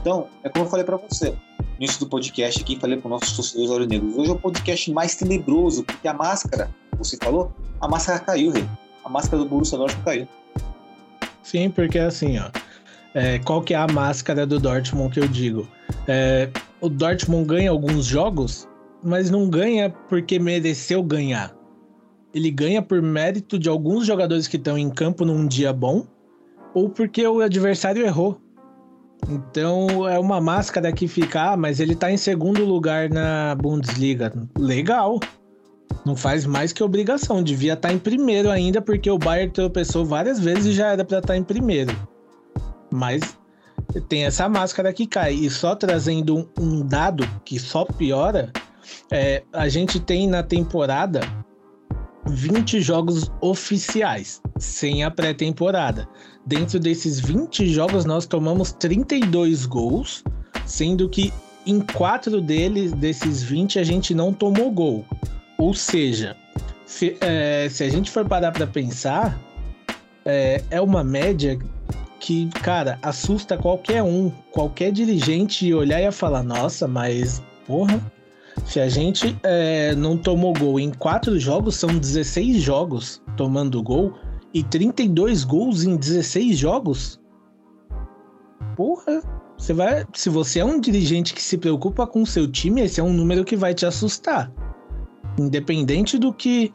[0.00, 1.34] Então, é como eu falei para você
[1.82, 4.16] início do podcast aqui, falei para os nossos torcedores aurinegros.
[4.16, 8.62] Hoje é o podcast mais tenebroso, porque a máscara, você falou, a máscara caiu, Rê.
[9.04, 10.28] A máscara do Borussia Dortmund caiu.
[11.42, 12.50] Sim, porque assim, ó.
[13.14, 15.66] É, qual que é a máscara do Dortmund que eu digo?
[16.06, 16.48] É,
[16.80, 18.68] o Dortmund ganha alguns jogos,
[19.02, 21.52] mas não ganha porque mereceu ganhar.
[22.32, 26.06] Ele ganha por mérito de alguns jogadores que estão em campo num dia bom
[26.72, 28.40] ou porque o adversário errou.
[29.28, 34.32] Então é uma máscara que fica, ah, mas ele tá em segundo lugar na Bundesliga.
[34.58, 35.20] Legal.
[36.04, 37.42] Não faz mais que obrigação.
[37.42, 41.04] Devia estar tá em primeiro ainda, porque o Bayern tropeçou várias vezes e já era
[41.04, 41.96] para estar tá em primeiro.
[42.90, 43.38] Mas
[44.08, 45.34] tem essa máscara que cai.
[45.34, 48.50] E só trazendo um, um dado que só piora,
[49.10, 51.20] é, a gente tem na temporada
[52.26, 56.08] 20 jogos oficiais, sem a pré-temporada.
[56.44, 60.24] Dentro desses 20 jogos, nós tomamos 32 gols,
[60.66, 61.32] sendo que
[61.64, 65.04] em quatro deles, desses 20, a gente não tomou gol.
[65.56, 66.36] Ou seja,
[66.84, 69.38] se, é, se a gente for parar para pensar,
[70.24, 71.58] é, é uma média
[72.18, 78.00] que, cara, assusta qualquer um, qualquer dirigente olhar e falar: nossa, mas porra,
[78.66, 84.14] se a gente é, não tomou gol em quatro jogos, são 16 jogos tomando gol
[84.54, 87.20] e 32 gols em 16 jogos?
[88.76, 89.22] Porra,
[89.56, 93.02] você vai, se você é um dirigente que se preocupa com seu time, esse é
[93.02, 94.52] um número que vai te assustar.
[95.38, 96.72] Independente do que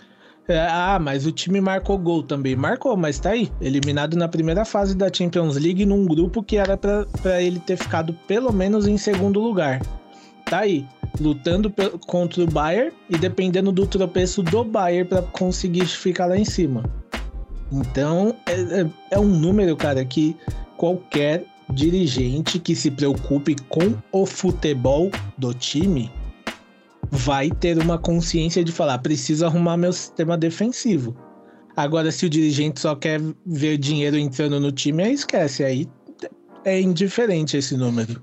[0.50, 2.56] É, ah, mas o time marcou gol também.
[2.56, 3.52] Marcou, mas tá aí.
[3.60, 8.14] Eliminado na primeira fase da Champions League num grupo que era para ele ter ficado
[8.26, 9.82] pelo menos em segundo lugar.
[10.46, 10.88] Tá aí.
[11.20, 11.74] Lutando
[12.06, 16.84] contra o Bayern e dependendo do tropeço do Bayern para conseguir ficar lá em cima.
[17.72, 20.36] Então, é, é, é um número, cara, que
[20.78, 26.10] qualquer dirigente que se preocupe com o futebol do time
[27.12, 31.16] vai ter uma consciência de falar: preciso arrumar meu sistema defensivo.
[31.76, 35.64] Agora, se o dirigente só quer ver dinheiro entrando no time, aí esquece.
[35.64, 35.88] Aí
[36.66, 38.22] é indiferente esse número.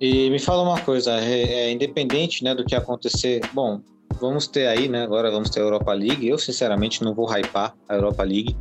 [0.00, 3.40] E me fala uma coisa, é, é, independente né, do que acontecer.
[3.52, 3.80] Bom,
[4.18, 5.02] vamos ter aí, né?
[5.02, 6.26] Agora vamos ter a Europa League.
[6.26, 8.56] Eu, sinceramente, não vou hypar a Europa League,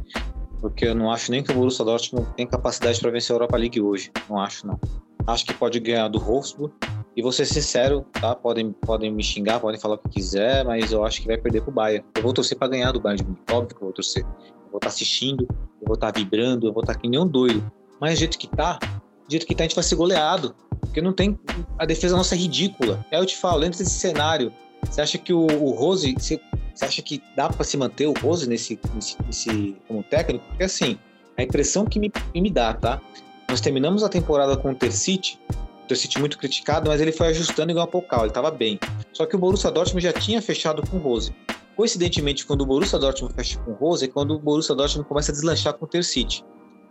[0.61, 3.57] porque eu não acho nem que o Borussia Dortmund tem capacidade para vencer a Europa
[3.57, 4.11] League hoje.
[4.29, 4.79] Não acho, não.
[5.27, 6.73] Acho que pode ganhar do Wolfsburg,
[7.19, 8.33] e vou ser sincero, tá?
[8.33, 11.61] Podem, podem me xingar, podem falar o que quiser, mas eu acho que vai perder
[11.61, 12.05] pro Bayern.
[12.15, 14.23] Eu vou torcer para ganhar do Bayern de Munique, óbvio que eu vou torcer.
[14.23, 15.45] Eu vou estar tá assistindo,
[15.81, 17.69] eu vou estar tá vibrando, eu vou estar tá que nem um doido.
[17.99, 20.55] Mas do jeito que tá, do jeito que tá, a gente vai ser goleado.
[20.79, 21.37] Porque não tem.
[21.77, 23.05] A defesa nossa é ridícula.
[23.11, 26.13] Aí eu te falo, dentro desse cenário, você acha que o, o Rose.
[26.13, 26.39] Você,
[26.73, 30.45] você acha que dá para se manter o Rose nesse, nesse, nesse, como técnico?
[30.47, 30.97] Porque assim,
[31.37, 33.01] a impressão que me, que me dá, tá?
[33.49, 35.39] Nós terminamos a temporada com o Tercite,
[35.87, 38.79] ter sido muito criticado, mas ele foi ajustando igual a Pocal, ele estava bem.
[39.11, 41.33] Só que o Borussia Dortmund já tinha fechado com o Rose.
[41.75, 45.31] Coincidentemente, quando o Borussia Dortmund fecha com o Rose, é quando o Borussia Dortmund começa
[45.31, 46.45] a deslanchar com o Tercite.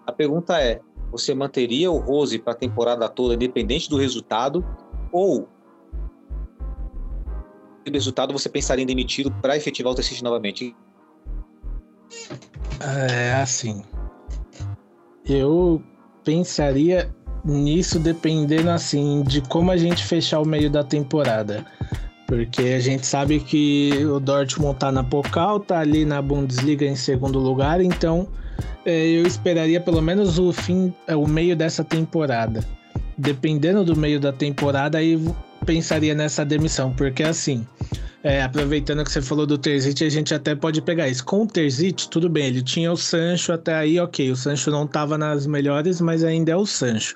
[0.07, 0.81] A pergunta é,
[1.13, 4.65] você manteria o Rose para a temporada toda, independente do resultado,
[5.13, 5.49] ou
[7.97, 10.75] resultado você pensaria em demiti-lo para efetivar o Tercite novamente?
[12.81, 13.83] É assim.
[15.25, 15.83] Eu
[16.25, 17.11] pensaria
[17.45, 21.65] nisso dependendo assim de como a gente fechar o meio da temporada.
[22.27, 26.95] Porque a gente sabe que o Dortmund tá na Pokal, tá ali na Bundesliga em
[26.95, 28.29] segundo lugar, então
[28.85, 32.63] é, eu esperaria pelo menos o fim, é, o meio dessa temporada.
[33.17, 35.19] Dependendo do meio da temporada, aí
[35.65, 37.67] pensaria nessa demissão, porque assim,
[38.23, 41.25] é, aproveitando que você falou do Terzic, a gente até pode pegar isso.
[41.25, 44.31] Com o Terzic, tudo bem, ele tinha o Sancho até aí, ok.
[44.31, 47.15] O Sancho não estava nas melhores, mas ainda é o Sancho.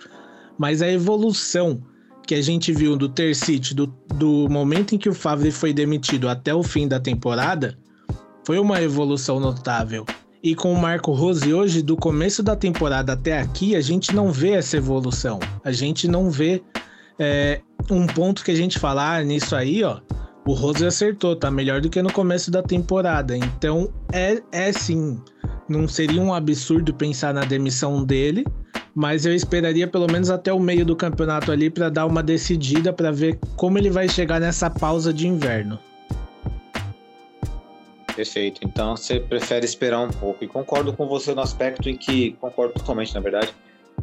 [0.58, 1.82] Mas a evolução
[2.26, 6.28] que a gente viu do Terzic, do, do momento em que o Favre foi demitido
[6.28, 7.76] até o fim da temporada,
[8.44, 10.06] foi uma evolução notável.
[10.42, 14.32] E com o Marco Rose hoje, do começo da temporada até aqui, a gente não
[14.32, 15.38] vê essa evolução.
[15.64, 16.62] A gente não vê
[17.18, 20.00] é, um ponto que a gente fala, ah, nisso aí, ó,
[20.46, 23.36] o Rose acertou, tá melhor do que no começo da temporada.
[23.36, 25.20] Então é, é sim,
[25.68, 28.44] não seria um absurdo pensar na demissão dele,
[28.94, 32.92] mas eu esperaria pelo menos até o meio do campeonato ali para dar uma decidida
[32.92, 35.78] para ver como ele vai chegar nessa pausa de inverno.
[38.14, 38.60] Perfeito.
[38.64, 40.44] Então você prefere esperar um pouco.
[40.44, 42.32] E concordo com você no aspecto em que.
[42.32, 43.54] Concordo totalmente, na verdade.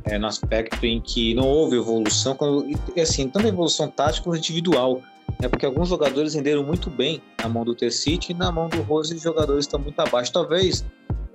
[0.06, 2.66] É, no aspecto em que não houve evolução, quando,
[3.00, 5.02] assim, tanto evolução tática quanto individual.
[5.42, 8.82] É porque alguns jogadores renderam muito bem na mão do Tercite e na mão do
[8.82, 10.32] Rose os jogadores estão muito abaixo.
[10.34, 10.86] Talvez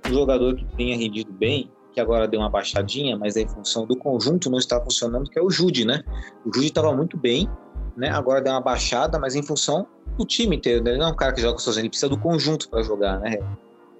[0.07, 3.85] o jogador que tenha rendido bem, que agora deu uma baixadinha, mas é em função
[3.85, 6.03] do conjunto não está funcionando, que é o Jude, né?
[6.45, 7.49] O Jude estava muito bem,
[7.95, 8.09] né?
[8.09, 9.87] Agora deu uma baixada, mas em função
[10.17, 10.91] do time inteiro, né?
[10.91, 13.39] Ele não é um cara que joga sozinho, ele precisa do conjunto para jogar, né?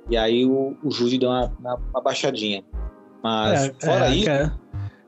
[0.09, 2.63] E aí o, o Jude deu uma, uma, uma baixadinha.
[3.25, 4.29] Mas é, fora é, isso.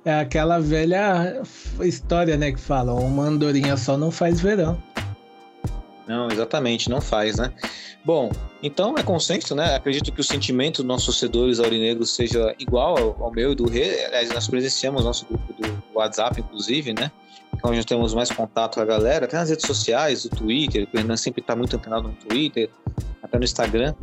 [0.03, 1.43] É aquela velha
[1.81, 4.81] história, né, que fala, uma andorinha só não faz verão.
[6.07, 7.53] Não, exatamente, não faz, né?
[8.03, 8.31] Bom,
[8.63, 9.75] então é consenso, né?
[9.75, 13.69] Acredito que o sentimento dos nossos torcedores aurinegros seja igual ao, ao meu e do
[13.69, 14.05] Rê.
[14.05, 17.11] Aliás, nós presenciamos nosso grupo do WhatsApp, inclusive, né?
[17.63, 20.97] É onde temos mais contato com a galera, até nas redes sociais, o Twitter, o
[20.97, 22.69] Renan sempre está muito antenado no Twitter,
[23.21, 23.93] até no Instagram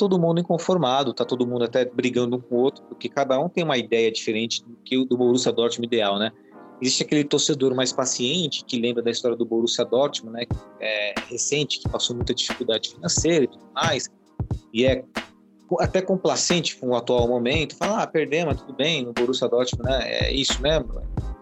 [0.00, 3.50] todo mundo inconformado, tá todo mundo até brigando um com o outro, porque cada um
[3.50, 6.32] tem uma ideia diferente do que o do Borussia Dortmund ideal, né?
[6.80, 10.46] Existe aquele torcedor mais paciente que lembra da história do Borussia Dortmund, né?
[10.80, 14.08] É, recente, que passou muita dificuldade financeira e tudo mais,
[14.72, 15.04] e é
[15.78, 20.00] até complacente com o atual momento, fala, ah, perdemos, tudo bem, no Borussia Dortmund, né?
[20.02, 20.94] É isso mesmo.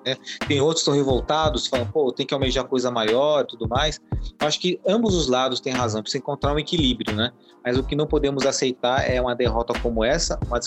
[0.08, 0.16] Né?
[0.46, 4.00] Tem outros que estão revoltados, falam, pô, tem que almejar coisa maior e tudo mais.
[4.40, 7.32] Eu acho que ambos os lados têm razão, precisa encontrar um equilíbrio, né?
[7.64, 10.58] Mas o que não podemos aceitar é uma derrota como essa, uma,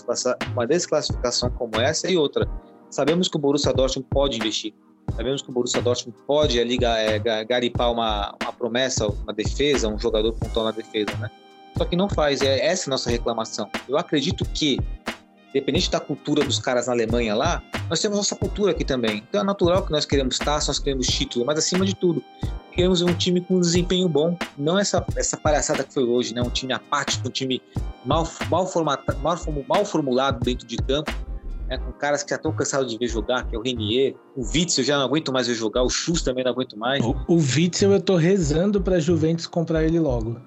[0.53, 2.47] uma desclassificação como essa e outra.
[2.89, 4.73] Sabemos que o Borussia Dortmund pode investir.
[5.15, 9.97] Sabemos que o Borussia Dortmund pode ali é, garipar uma, uma promessa, uma defesa, um
[9.97, 11.29] jogador pontual na defesa, né?
[11.77, 13.69] Só que não faz, é essa a nossa reclamação.
[13.87, 14.77] Eu acredito que
[15.51, 19.23] independente da cultura dos caras na Alemanha lá, nós temos nossa cultura aqui também.
[19.29, 22.23] Então é natural que nós queremos taça, nós queremos título, mas acima de tudo,
[22.73, 26.41] queremos um time com um desempenho bom, não essa, essa palhaçada que foi hoje, né?
[26.41, 27.61] Um time apático, um time
[28.05, 29.37] mal, mal, formata, mal,
[29.67, 31.11] mal formulado dentro de campo,
[31.67, 31.77] né?
[31.77, 34.83] com caras que já estão cansados de ver jogar, que é o Renier, o Witzel
[34.83, 37.03] já não aguento mais ver jogar, o Chus também não aguento mais.
[37.03, 40.39] O, o Witzel eu tô rezando pra Juventus comprar ele logo.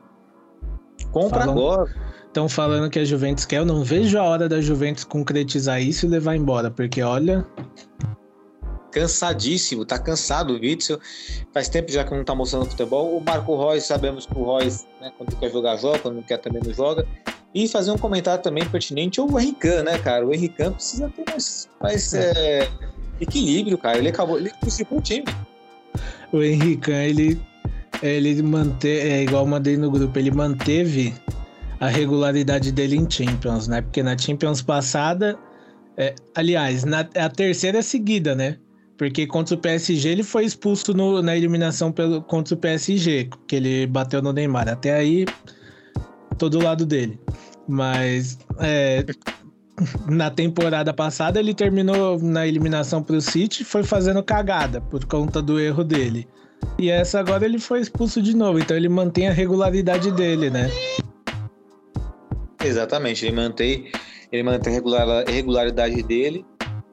[1.14, 1.90] Compra Falam, agora.
[2.26, 6.04] Estão falando que a Juventus quer, eu não vejo a hora da Juventus concretizar isso
[6.04, 7.46] e levar embora, porque olha,
[8.90, 10.98] cansadíssimo, tá cansado o Witzel.
[11.52, 13.16] Faz tempo já que não tá mostrando futebol.
[13.16, 16.38] O Marco Reus, sabemos que o Reus, né, quando quer jogar, joga, quando não quer
[16.38, 17.06] também não joga.
[17.54, 20.26] E fazer um comentário também pertinente ao Henrique, né, cara?
[20.26, 22.68] O Henrique precisa ter mais, mais é,
[23.20, 23.98] equilíbrio, cara.
[23.98, 25.24] Ele acabou, ele crucificou o time.
[26.32, 27.40] O Henrique, ele,
[28.02, 31.14] ele manteve, é igual eu mandei no grupo, ele manteve
[31.80, 33.82] a regularidade dele em Champions, né?
[33.82, 35.36] Porque na Champions passada,
[35.96, 38.58] é, aliás, na, a terceira seguida, né?
[38.96, 43.56] Porque contra o PSG ele foi expulso no, na eliminação pelo, contra o PSG, que
[43.56, 44.68] ele bateu no Neymar.
[44.68, 45.26] Até aí,
[46.38, 47.18] todo lado dele.
[47.66, 49.04] Mas é,
[50.08, 55.42] na temporada passada ele terminou na eliminação para o City foi fazendo cagada por conta
[55.42, 56.28] do erro dele.
[56.78, 60.70] E essa agora ele foi expulso de novo, então ele mantém a regularidade dele, né?
[62.64, 63.90] Exatamente, ele mantém,
[64.32, 66.44] ele mantém a regularidade dele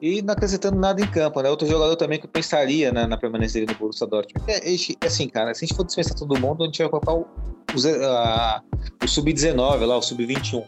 [0.02, 1.48] e não acrescentando nada em campo, né?
[1.48, 4.50] Outro jogador também que eu pensaria na, na permanência dele no Borussia Dortmund.
[4.50, 7.12] É, é, assim, cara, se a gente for dispensar todo mundo, a gente vai colocar
[7.12, 10.64] o, o, o Sub-19 lá, o Sub-21.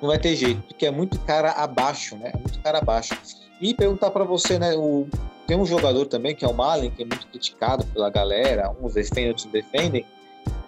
[0.00, 2.30] Não vai ter jeito, porque é muito cara abaixo, né?
[2.32, 3.16] É muito cara abaixo.
[3.60, 4.74] E perguntar para você, né?
[4.76, 5.06] O,
[5.46, 8.94] tem um jogador também, que é o Malen, que é muito criticado pela galera, uns
[8.94, 10.04] defendem, outros defendem.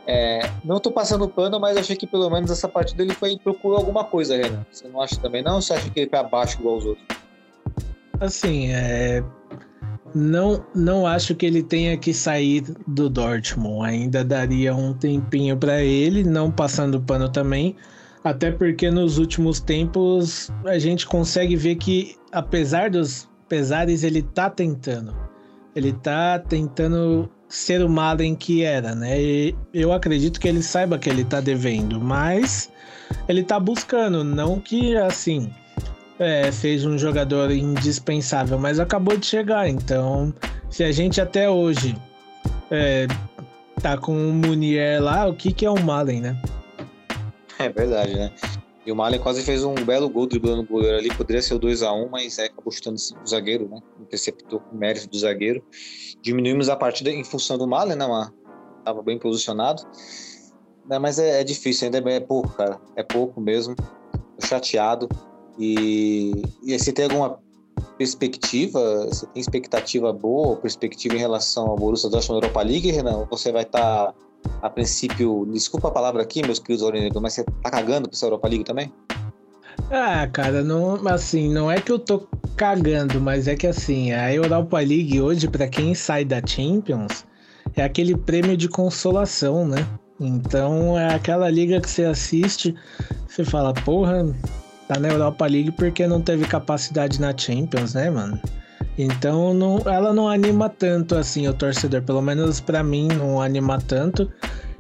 [0.06, 3.76] É, não estou passando pano, mas achei que pelo menos essa partida ele foi procurou
[3.76, 4.66] alguma coisa, Renan.
[4.70, 5.60] Você não acha também não?
[5.60, 7.06] Você acha que ele foi abaixo igual os outros?
[8.18, 9.22] Assim, é...
[10.14, 13.88] não, não acho que ele tenha que sair do Dortmund.
[13.88, 17.76] Ainda daria um tempinho para ele, não passando pano também.
[18.22, 24.50] Até porque nos últimos tempos a gente consegue ver que, apesar dos pesares, ele tá
[24.50, 25.16] tentando.
[25.74, 29.20] Ele tá tentando ser o Malen que era, né?
[29.20, 32.70] E eu acredito que ele saiba que ele tá devendo, mas
[33.28, 35.50] ele tá buscando, não que assim
[36.18, 39.68] é, fez um jogador indispensável, mas acabou de chegar.
[39.68, 40.32] Então,
[40.68, 41.96] se a gente até hoje
[42.70, 43.06] é,
[43.80, 46.42] tá com o Munier lá, o que, que é o Malen, né?
[47.60, 48.32] É verdade, né?
[48.86, 51.14] E o Malen quase fez um belo gol driblando o goleiro ali.
[51.14, 53.78] Poderia ser o 2x1, mas é, acabou chutando o zagueiro, né?
[54.00, 55.62] Interceptou o mérito do zagueiro.
[56.22, 58.06] Diminuímos a partida em função do Malen, né?
[58.06, 58.32] Uma,
[58.82, 59.82] tava bem posicionado.
[60.88, 60.98] Né?
[60.98, 62.80] Mas é, é difícil, ainda é pouco, cara.
[62.96, 63.76] É pouco mesmo.
[63.76, 65.06] Tô chateado.
[65.58, 66.32] E,
[66.64, 67.38] e você tem alguma
[67.98, 73.18] perspectiva, você tem expectativa boa, perspectiva em relação ao Borussia Dortmund Europa League, Renan?
[73.18, 74.14] Ou você vai estar, tá,
[74.62, 78.26] a princípio, desculpa a palavra aqui, meus queridos aurinegros, mas você tá cagando pra essa
[78.26, 78.92] Europa League também?
[79.90, 82.26] Ah, cara, não, assim, não é que eu tô
[82.56, 87.24] cagando, mas é que assim, a Europa League hoje, para quem sai da Champions,
[87.74, 89.86] é aquele prêmio de consolação, né?
[90.20, 92.74] Então é aquela liga que você assiste,
[93.26, 94.26] você fala, porra,
[94.86, 98.38] tá na Europa League porque não teve capacidade na Champions, né, mano?
[98.98, 103.78] Então não, ela não anima tanto assim o torcedor, pelo menos para mim não anima
[103.78, 104.30] tanto.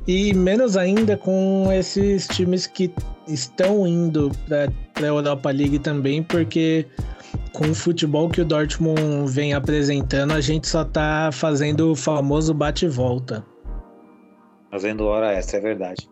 [0.06, 2.92] E menos ainda com esses times que
[3.28, 6.86] estão indo para a Europa League também, porque
[7.52, 12.52] com o futebol que o Dortmund vem apresentando, a gente só tá fazendo o famoso
[12.54, 13.44] bate-volta.
[14.70, 16.08] Fazendo hora essa, é verdade.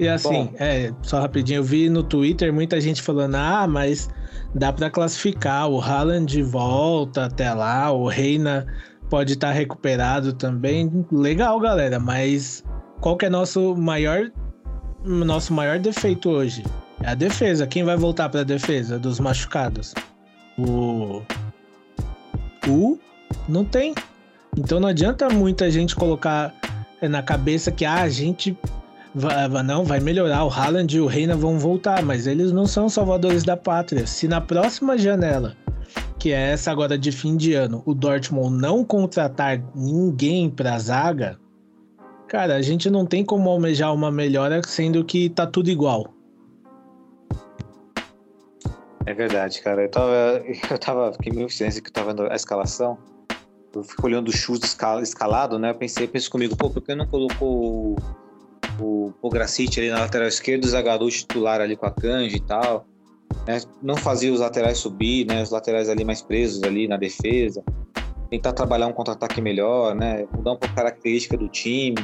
[0.00, 0.54] E assim, Bom.
[0.58, 4.08] é, só rapidinho, eu vi no Twitter muita gente falando: ah, mas
[4.54, 8.66] dá para classificar, o Haaland volta até lá, o Reina
[9.10, 11.04] pode estar tá recuperado também.
[11.12, 12.64] Legal, galera, mas
[12.98, 14.30] qual que é nosso maior
[15.04, 16.64] nosso maior defeito hoje?
[17.02, 17.66] É a defesa.
[17.66, 19.92] Quem vai voltar para a defesa dos machucados?
[20.56, 21.20] O
[22.66, 22.98] o
[23.46, 23.94] não tem.
[24.56, 26.54] Então não adianta muita gente colocar
[27.02, 28.56] na cabeça que ah, a gente
[29.14, 30.44] Vai, não, vai melhorar.
[30.44, 34.06] O Haaland e o Reina vão voltar, mas eles não são salvadores da pátria.
[34.06, 35.56] Se na próxima janela,
[36.18, 41.38] que é essa agora de fim de ano, o Dortmund não contratar ninguém pra zaga,
[42.28, 46.14] cara, a gente não tem como almejar uma melhora sendo que tá tudo igual.
[49.06, 49.82] É verdade, cara.
[49.82, 52.96] Eu tava, eu tava, fiquei meio silêncio que eu tava vendo a escalação.
[53.74, 54.66] Eu fico olhando o chute
[55.02, 55.70] escalado, né?
[55.70, 57.96] Eu pensei, comigo, pô, por que não colocou
[58.78, 62.86] o Pogracic ali na lateral esquerda, o Zagadou titular ali com a Kanji e tal.
[63.46, 63.60] Né?
[63.82, 65.42] Não fazia os laterais subir, né?
[65.42, 67.62] Os laterais ali mais presos ali na defesa.
[68.30, 70.26] tentar trabalhar um contra-ataque melhor, né?
[70.32, 71.96] Mudar um pouco a característica do time.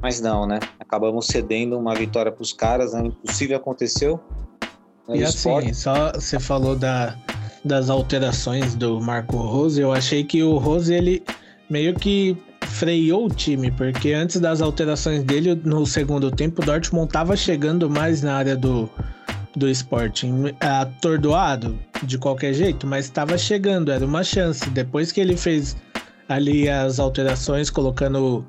[0.00, 0.58] Mas não, né?
[0.80, 3.06] Acabamos cedendo uma vitória para os caras, né?
[3.06, 4.20] Impossível aconteceu.
[5.08, 5.18] Né?
[5.18, 7.16] E assim, só você falou da,
[7.64, 11.22] das alterações do Marco Rose, eu achei que o Rose ele
[11.70, 12.36] meio que
[12.82, 17.88] freou o time, porque antes das alterações dele no segundo tempo, o Dortmund estava chegando
[17.88, 18.90] mais na área do,
[19.54, 24.68] do Sporting, atordoado de qualquer jeito, mas estava chegando, era uma chance.
[24.70, 25.76] Depois que ele fez
[26.28, 28.44] ali as alterações, colocando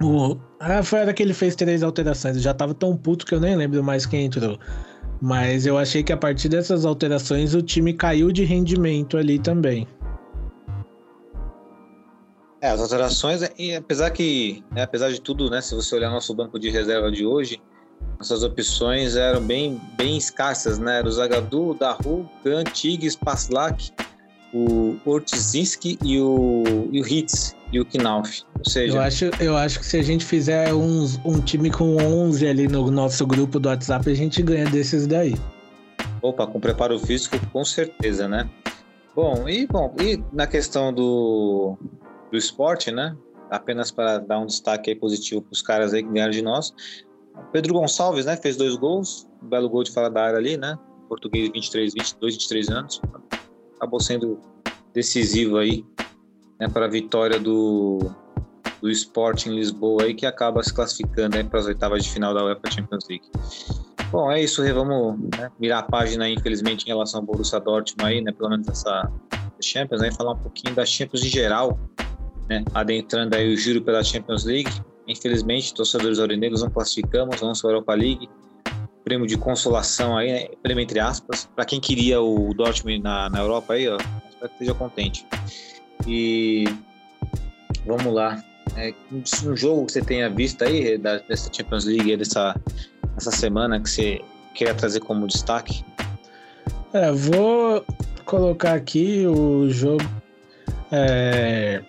[0.00, 0.38] o.
[0.60, 2.36] Ah, foi a hora que ele fez três alterações.
[2.36, 4.60] Eu já tava tão puto que eu nem lembro mais quem entrou.
[5.20, 9.88] Mas eu achei que a partir dessas alterações o time caiu de rendimento ali também.
[12.66, 16.34] É, as alterações, e apesar que, né, apesar de tudo, né, se você olhar nosso
[16.34, 17.62] banco de reserva de hoje,
[18.18, 20.98] nossas opções eram bem, bem escassas, né?
[20.98, 23.92] Era o Zagadu, o Daru, Gan, Tigres, Paslak,
[24.52, 28.42] o Ortizinski e o, e o Hitz e o Knauf.
[28.58, 31.96] Ou seja, eu acho, eu acho que se a gente fizer uns, um time com
[31.96, 35.36] 11 ali no nosso grupo do WhatsApp, a gente ganha desses daí.
[36.20, 38.50] Opa, com preparo físico, com certeza, né?
[39.14, 41.78] Bom, e bom, e na questão do,
[42.36, 43.16] do esporte, né?
[43.50, 46.72] Apenas para dar um destaque positivo para os caras aí que ganharam de nós.
[47.52, 48.36] Pedro Gonçalves, né?
[48.36, 50.78] Fez dois gols, um belo gol de fora da área ali, né?
[51.08, 53.00] Português 23, 22, 23 anos.
[53.76, 54.40] Acabou sendo
[54.92, 55.84] decisivo aí,
[56.60, 56.68] né?
[56.68, 57.98] Para a vitória do,
[58.80, 62.34] do Sport em Lisboa aí, que acaba se classificando aí para as oitavas de final
[62.34, 63.30] da UEFA Champions League.
[64.10, 68.20] Bom, é isso, vamos né, virar a página, infelizmente, em relação ao Borussia Dortmund aí,
[68.20, 68.32] né?
[68.32, 69.10] Pelo menos essa
[69.60, 71.78] Champions, aí, falar um pouquinho da Champions em geral,
[72.48, 72.64] né?
[72.74, 74.70] Adentrando aí o giro pela Champions League.
[75.06, 78.28] Infelizmente, torcedores aurinegros não classificamos, vamos para a Europa League.
[79.04, 80.48] Prêmio de consolação aí, né?
[80.62, 84.54] prêmio entre aspas, para quem queria o Dortmund na, na Europa aí, ó, espero que
[84.54, 85.24] esteja contente.
[86.06, 86.64] E
[87.86, 88.42] vamos lá.
[88.76, 92.60] É, um jogo que você tenha visto aí da, dessa Champions League, dessa,
[93.14, 94.20] dessa semana, que você
[94.54, 95.84] queria trazer como destaque?
[96.92, 97.84] É, vou
[98.24, 100.04] colocar aqui o jogo.
[100.90, 101.82] É,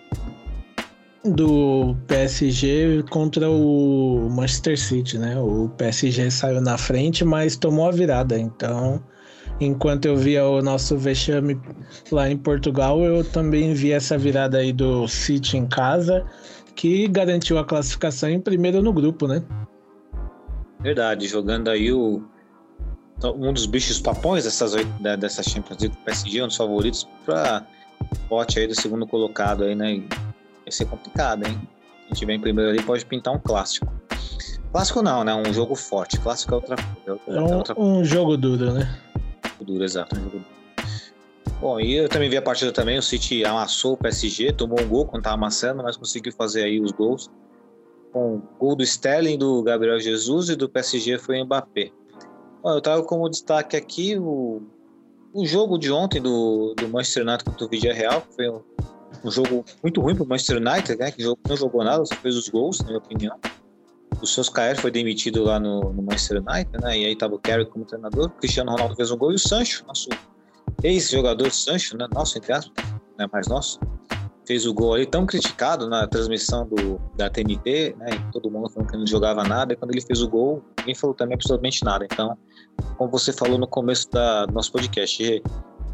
[1.30, 5.38] do PSG contra o Manchester City, né?
[5.38, 8.38] O PSG saiu na frente, mas tomou a virada.
[8.38, 9.02] Então,
[9.60, 11.60] enquanto eu via o nosso vexame
[12.10, 16.24] lá em Portugal, eu também vi essa virada aí do City em casa,
[16.74, 19.42] que garantiu a classificação em primeiro no grupo, né?
[20.80, 22.22] Verdade, jogando aí o
[23.24, 24.74] um dos bichos papões dessas
[25.18, 27.66] dessa Champions League, o PSG, um dos favoritos para
[28.28, 30.02] pote aí do segundo colocado aí, né?
[30.68, 31.58] Vai ser complicado, hein?
[32.10, 33.90] A gente vem primeiro ali, pode pintar um clássico.
[34.70, 35.34] Clássico não, né?
[35.34, 36.20] Um jogo forte.
[36.20, 37.22] Clássico é outra coisa.
[37.26, 37.80] É, é um, outra...
[37.80, 38.98] um jogo duro, né?
[39.62, 40.14] Duro, exato.
[40.14, 40.44] Um jogo duro.
[41.58, 42.98] Bom, e eu também vi a partida também.
[42.98, 46.78] O City amassou o PSG, tomou um gol quando estava amassando, mas conseguiu fazer aí
[46.78, 47.30] os gols.
[48.12, 51.92] Com gol do Sterling, do Gabriel Jesus e do PSG foi o Mbappé.
[52.62, 54.60] Bom, eu trago como destaque aqui o,
[55.32, 58.60] o jogo de ontem do, do Manchester United contra o Vidia Real, que foi um
[59.24, 61.10] um jogo muito ruim para o Manchester United, né?
[61.10, 63.38] Que não jogou nada, só fez os gols, na minha opinião.
[64.20, 66.98] O Solskjaer foi demitido lá no, no Manchester United, né?
[66.98, 68.26] E aí estava o Carrick como treinador.
[68.26, 70.08] O Cristiano Ronaldo fez um gol e o Sancho, nosso
[70.82, 72.06] ex-jogador Sancho, né?
[72.12, 72.84] Nosso, entre aspas,
[73.18, 73.26] né?
[73.32, 73.78] Mais nosso.
[74.46, 78.08] Fez o gol ali tão criticado na transmissão do, da TNT, né?
[78.12, 79.74] E todo mundo falando que ele não jogava nada.
[79.74, 82.06] E quando ele fez o gol, ninguém falou também absolutamente nada.
[82.10, 82.36] Então,
[82.96, 85.42] como você falou no começo da, do nosso podcast,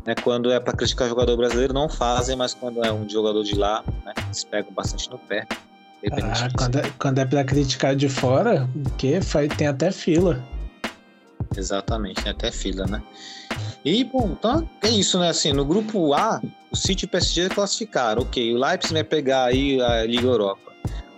[0.06, 3.54] né, quando é para criticar jogador brasileiro, não fazem, mas quando é um jogador de
[3.54, 5.46] lá, né, eles pegam bastante no pé.
[6.12, 10.42] Ah, quando, é, quando é para criticar de fora, que faz, tem até fila.
[11.56, 13.02] Exatamente, tem até fila, né?
[13.84, 15.30] E, bom, então é isso, né?
[15.30, 18.22] Assim, no grupo A, o City e o PSG classificaram.
[18.22, 20.72] Ok, o Leipzig vai pegar aí a Liga Europa.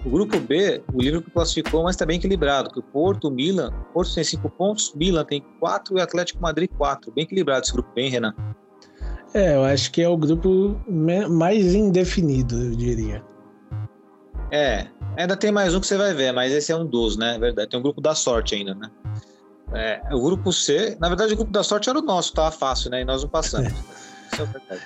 [0.05, 2.71] O grupo B, o Liverpool classificou, mas está bem equilibrado.
[2.71, 6.03] Que o Porto, o Milan, o Porto tem cinco pontos, Milan tem quatro e o
[6.03, 7.11] Atlético Madrid quatro.
[7.11, 8.33] Bem equilibrado esse grupo, bem, Renan?
[9.37, 10.81] É, eu acho que é o grupo
[11.29, 13.23] mais indefinido, eu diria.
[14.51, 17.35] É, ainda tem mais um que você vai ver, mas esse é um dos, né?
[17.35, 18.91] É verdade, tem um grupo da sorte ainda, né?
[19.75, 22.91] É, o grupo C, na verdade, o grupo da sorte era o nosso, tava fácil,
[22.91, 23.03] né?
[23.03, 23.75] E nós não passamos.
[24.33, 24.83] Isso é verdade.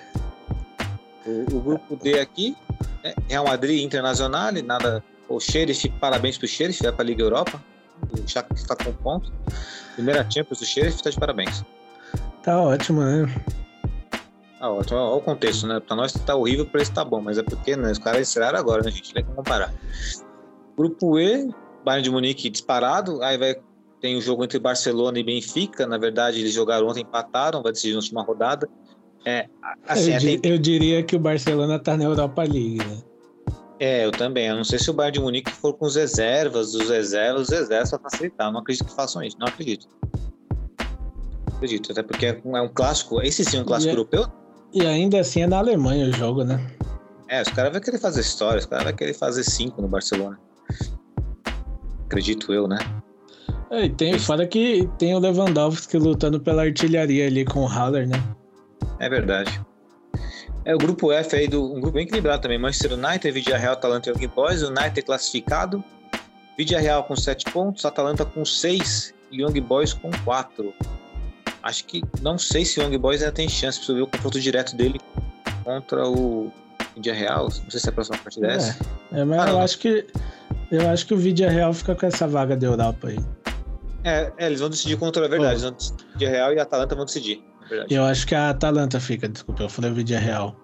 [1.24, 2.57] O, o, grupo D aqui,
[3.05, 5.01] é Real Madrid Internacional, nada.
[5.28, 7.62] O Sheriff, parabéns pro Sheriff, vai pra Liga Europa.
[8.03, 9.32] O Chaco está com ponto.
[9.94, 11.64] Primeira Champions do Sheriff, tá de parabéns.
[12.42, 13.32] Tá ótimo, né?
[14.61, 14.98] Ah, ótimo.
[14.98, 15.80] Olha o contexto, né?
[15.80, 18.58] Pra nós tá horrível, pra eles tá bom, mas é porque né, os caras estrearam
[18.58, 19.14] agora, né, gente?
[19.14, 19.72] Tem que comparar.
[20.76, 21.48] Grupo E,
[21.84, 23.56] Bayern de Munique disparado, aí vai
[24.00, 27.92] tem o jogo entre Barcelona e Benfica, na verdade eles jogaram ontem, empataram, vai decidir
[27.92, 28.66] na última rodada.
[29.26, 29.46] É,
[29.86, 33.02] assim, eu, é, tem- eu diria que o Barcelona tá na Europa League, né?
[33.78, 34.46] é, eu também.
[34.46, 37.50] Eu não sei se o Bayern de Munique for com os reservas, os reservas, os
[37.50, 38.46] reservas para facilitar.
[38.48, 39.36] Eu não acredito que façam isso.
[39.38, 39.86] Não acredito.
[41.48, 43.20] Não acredito, até porque é um, é um clássico.
[43.22, 44.26] Esse sim é um clássico E é- europeu.
[44.72, 46.64] E ainda assim é na Alemanha o jogo, né?
[47.28, 50.38] É, os caras vão querer fazer história, os caras vão querer fazer cinco no Barcelona.
[52.06, 52.78] Acredito eu, né?
[53.70, 58.08] É, e tem, fora que tem o Lewandowski lutando pela artilharia ali com o Haller,
[58.08, 58.20] né?
[58.98, 59.60] É verdade.
[60.64, 62.58] É o grupo F aí, do, um grupo bem equilibrado também.
[62.58, 64.62] Manchester United, Vidia Real, Atalanta e Young Boys.
[64.62, 65.82] United classificado.
[66.58, 70.74] Vidia Real com 7 pontos, Atalanta com 6 e Young Boys com 4.
[71.62, 73.78] Acho que não sei se o Young Boys ainda tem chance.
[73.78, 74.98] Preciso ver o confronto direto dele
[75.64, 76.50] contra o
[76.94, 77.44] Vidia Real.
[77.44, 78.78] Não sei se é a próxima partida é essa.
[79.12, 79.61] É, mas Ah, eu não.
[79.62, 80.06] acho que
[80.70, 83.18] eu acho que o Vidia Real fica com essa vaga da Europa aí.
[84.04, 85.52] É, é, eles vão decidir contra a verdade.
[85.52, 87.42] Eles vão decidir Vidia Real e a Atalanta vão decidir.
[87.64, 87.94] É verdade.
[87.94, 90.56] Eu acho que a Atalanta fica, desculpa, eu falei o Vidia Real.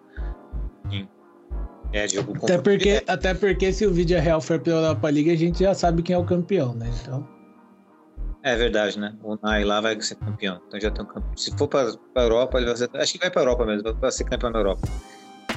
[1.93, 5.37] É, jogo Até porque, até porque se o Vidia Real for pra Europa League, a
[5.37, 6.91] gente já sabe quem é o campeão, né?
[7.03, 7.27] Então,
[8.47, 9.13] É verdade, né?
[9.25, 10.61] O Nai lá vai ser campeão.
[10.69, 11.37] Então já tem um campeão.
[11.37, 12.89] Se for para a Europa, ele vai ser.
[12.95, 14.89] Acho que vai para a Europa mesmo, vai ser campeão na Europa.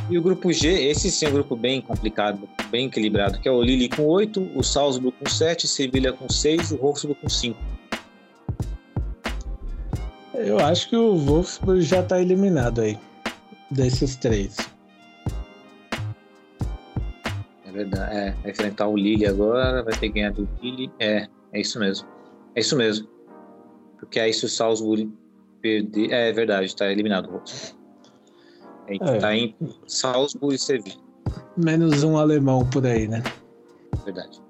[0.10, 3.52] E o grupo G, esse sim é um grupo bem complicado, bem equilibrado, que é
[3.52, 7.30] o Lille com 8, o Salzburg com 7, Sevilha com 6 e o Wolfsburg com
[7.30, 7.60] 5.
[10.34, 12.98] eu acho que o Wolfsburg já tá eliminado aí.
[13.70, 14.58] Desses três.
[17.68, 18.18] É verdade.
[18.18, 20.92] É, vai enfrentar o Lille agora, vai ter que ganhar do Lille.
[21.00, 22.19] É, é isso mesmo.
[22.56, 23.08] É isso mesmo.
[24.00, 25.12] Porque aí se o Salzburg
[25.62, 26.12] perder.
[26.12, 27.42] É, verdade, tá eliminado.
[28.88, 29.18] É, É.
[29.20, 29.56] Tá em
[29.88, 30.98] Salzburg e Sevilha.
[31.58, 33.22] Menos um alemão por aí, né?
[34.06, 34.42] Verdade.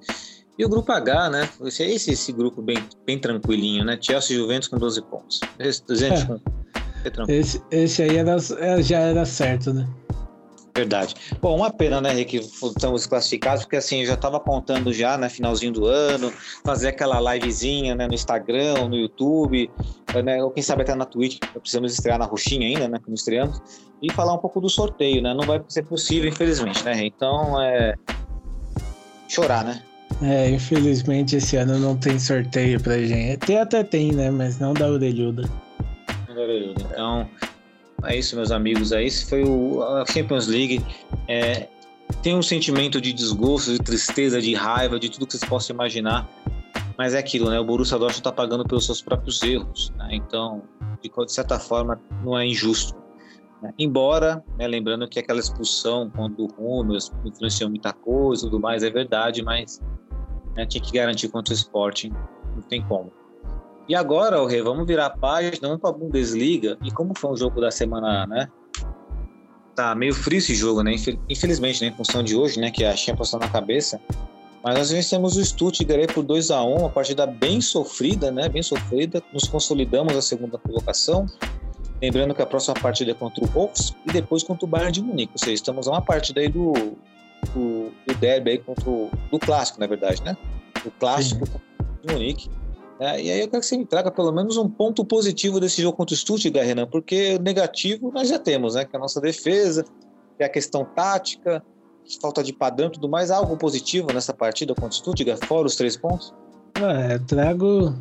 [0.57, 1.49] E o grupo H, né?
[1.63, 3.97] Esse, esse, esse grupo bem, bem tranquilinho, né?
[3.99, 5.39] Chelsea e Juventus com 12 pontos.
[5.87, 6.25] 200 É.
[6.25, 6.33] com.
[7.29, 7.35] É.
[7.35, 9.87] Esse, esse aí era, é, já era certo, né?
[10.79, 11.13] Verdade.
[11.41, 12.37] Bom, uma pena, né, Rick?
[12.37, 16.31] Estamos classificados, porque assim, eu já estava contando já, né, finalzinho do ano,
[16.63, 19.69] fazer aquela livezinha, né, no Instagram, no YouTube,
[20.23, 23.15] né, ou quem sabe até na Twitch, precisamos estrear na roxinha ainda, né, que não
[23.15, 23.61] estreamos,
[24.01, 25.33] e falar um pouco do sorteio, né?
[25.33, 27.05] Não vai ser possível, infelizmente, né?
[27.05, 27.95] Então, é.
[29.27, 29.83] Chorar, né?
[30.21, 33.37] É, infelizmente esse ano não tem sorteio pra gente.
[33.39, 34.31] Tem até tem, né?
[34.31, 35.49] Mas não da orelhuda.
[36.29, 37.48] Então, é
[38.17, 38.91] isso, meus amigos.
[38.91, 40.83] É Esse foi o a Champions League.
[41.27, 41.67] É,
[42.21, 46.27] tem um sentimento de desgosto, de tristeza, de raiva, de tudo que vocês possam imaginar.
[46.97, 47.59] Mas é aquilo, né?
[47.59, 49.93] O Borussia Dortmund está pagando pelos seus próprios erros.
[49.97, 50.09] né?
[50.11, 50.63] Então,
[51.01, 52.93] de, de certa forma, não é injusto.
[53.61, 53.73] né?
[53.79, 58.83] Embora, né, lembrando que aquela expulsão quando o Hummels influenciou muita coisa e tudo mais,
[58.83, 59.81] é verdade, mas
[60.55, 62.11] né, tinha que garantir contra o Sporting.
[62.55, 63.11] Não tem como.
[63.89, 66.77] E agora, o Rei, vamos virar a página, vamos para a Bundesliga.
[66.83, 68.47] E como foi um jogo da semana, né?
[69.75, 70.93] Tá meio frio esse jogo, né?
[70.93, 71.87] Infel- Infelizmente, né?
[71.87, 72.69] Em função de hoje, né?
[72.69, 73.99] Que a Champions tá na cabeça.
[74.63, 78.47] Mas nós vencemos o Stuttgart aí por 2 a 1 uma partida bem sofrida, né?
[78.47, 79.23] Bem sofrida.
[79.33, 81.25] Nos consolidamos a segunda colocação.
[82.01, 85.01] Lembrando que a próxima partida é contra o Wolves e depois contra o Bayern de
[85.01, 85.31] Munique.
[85.33, 86.73] Ou seja, estamos a uma partida aí do,
[87.53, 90.37] do, do derby aí contra o, do clássico, na verdade, né?
[90.85, 91.45] O clássico
[92.05, 92.49] de Munique.
[92.99, 95.81] É, e aí eu quero que você me traga pelo menos um ponto positivo desse
[95.81, 98.83] jogo contra o Stuttgart, Renan, porque o negativo nós já temos, né?
[98.83, 99.85] Que é a nossa defesa,
[100.35, 101.63] que é a questão tática,
[102.21, 103.31] falta de padrão e tudo mais.
[103.31, 106.33] Algo positivo nessa partida contra o Stuttgart, fora os três pontos?
[106.75, 107.95] É, trago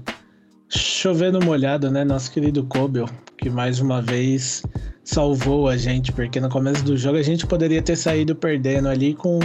[0.69, 2.05] chovendo molhado, né?
[2.05, 4.65] Nosso querido Kobel, que mais uma vez
[5.05, 9.15] salvou a gente, porque no começo do jogo a gente poderia ter saído perdendo ali
[9.15, 9.39] com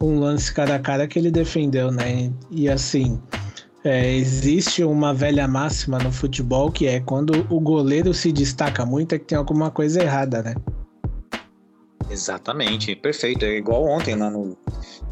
[0.00, 2.32] um lance cara a cara que ele defendeu, né?
[2.50, 3.20] E assim,
[3.84, 9.14] é, existe uma velha máxima no futebol que é quando o goleiro se destaca muito
[9.14, 10.54] é que tem alguma coisa errada, né?
[12.10, 13.44] Exatamente, perfeito.
[13.44, 14.56] É igual ontem lá no,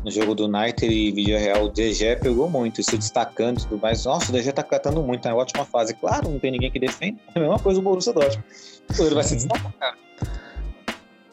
[0.04, 3.80] no jogo do United e Vídeo Real, o DG pegou muito, se destacando e tudo
[3.80, 4.04] mais.
[4.04, 5.94] Nossa, o DG tá catando muito, tá em ótima fase.
[5.94, 7.18] Claro, não tem ninguém que defende.
[7.34, 8.44] É a mesma coisa o Borussia Dortmund.
[8.90, 9.96] O goleiro vai se destacar.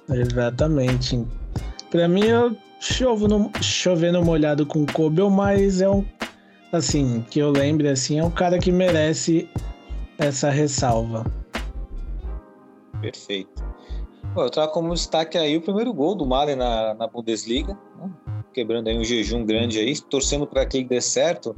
[0.08, 1.26] Exatamente.
[1.90, 6.06] Pra mim, eu chovo no, chovendo molhado com o Kobel, mas é um.
[6.72, 9.50] Assim, que eu lembre, assim, é um cara que merece
[10.18, 11.26] essa ressalva.
[13.02, 13.64] Perfeito.
[14.34, 18.10] Pô, eu trago como destaque aí o primeiro gol do Malen na, na Bundesliga, né?
[18.54, 21.56] quebrando aí um jejum grande aí, torcendo para que ele dê certo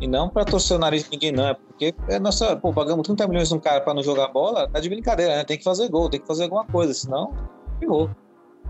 [0.00, 1.48] e não para torcer o nariz de ninguém, não.
[1.48, 4.80] É porque é nossa, pô, pagamos 30 milhões num cara para não jogar bola, tá
[4.80, 5.44] de brincadeira, né?
[5.44, 7.32] Tem que fazer gol, tem que fazer alguma coisa, senão
[7.78, 8.10] ferrou.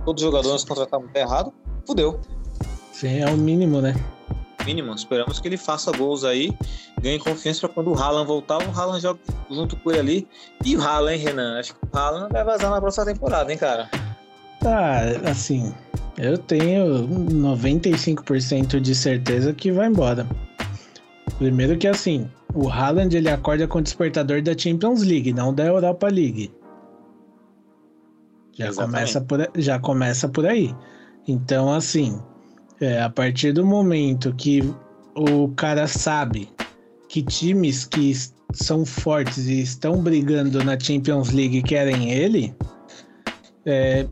[0.05, 1.53] Todos os jogadores contrataram muito errado,
[1.87, 2.18] fudeu.
[2.93, 3.95] Sim, é o mínimo, né?
[4.65, 4.95] Mínimo.
[4.95, 6.53] Esperamos que ele faça gols aí,
[7.01, 10.29] ganhe confiança para quando o Haaland voltar, o Haaland joga junto com ele ali.
[10.65, 11.59] E o Haaland, hein, Renan?
[11.59, 13.89] Acho que o Haaland vai vazar na próxima temporada, hein, cara?
[14.65, 15.75] Ah, assim,
[16.19, 20.27] eu tenho 95% de certeza que vai embora.
[21.39, 25.65] Primeiro que assim, o Haaland ele acorda com o despertador da Champions League, não da
[25.65, 26.53] Europa League.
[28.53, 30.75] Já começa, por, já começa por aí.
[31.27, 32.21] Então, assim,
[32.81, 34.62] é, a partir do momento que
[35.14, 36.49] o cara sabe
[37.09, 38.12] que times que
[38.53, 42.55] são fortes e estão brigando na Champions League querem ele,
[43.66, 44.07] é,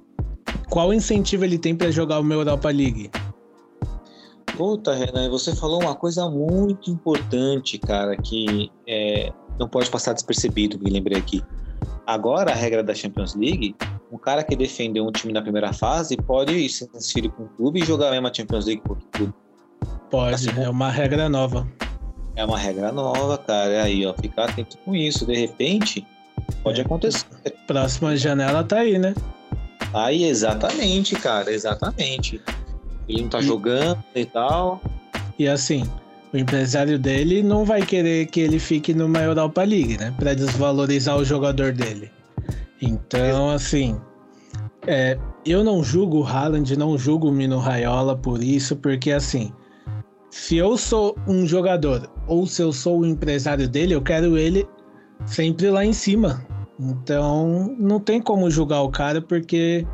[0.68, 3.10] qual incentivo ele tem para jogar uma Europa League?
[4.56, 10.78] Puta, Renan, você falou uma coisa muito importante, cara, que é, não pode passar despercebido,
[10.80, 11.42] me lembrei aqui.
[12.06, 13.76] Agora, a regra da Champions League,
[14.10, 17.80] um cara que defendeu um time na primeira fase pode se transferir para um clube
[17.80, 19.34] e jogar a mesma Champions League com outro clube.
[20.10, 21.68] Pode, assim, é uma regra nova.
[22.34, 23.72] É uma regra nova, cara.
[23.72, 25.26] É aí, ó, ficar atento com isso.
[25.26, 26.06] De repente,
[26.62, 26.84] pode é.
[26.84, 27.26] acontecer.
[27.66, 29.14] Próxima janela tá aí, né?
[29.92, 32.40] Tá aí, exatamente, cara, exatamente.
[33.08, 33.42] Ele não tá e...
[33.42, 34.80] jogando e tal.
[35.38, 35.88] E assim,
[36.32, 40.14] o empresário dele não vai querer que ele fique numa Europa League, né?
[40.18, 42.10] Pra desvalorizar o jogador dele.
[42.80, 44.00] Então, assim,
[44.86, 49.52] é, eu não julgo o Haaland, não julgo o Mino Raiola por isso, porque assim,
[50.30, 54.66] se eu sou um jogador ou se eu sou o empresário dele, eu quero ele
[55.26, 56.46] sempre lá em cima.
[56.78, 59.84] Então, não tem como julgar o cara, porque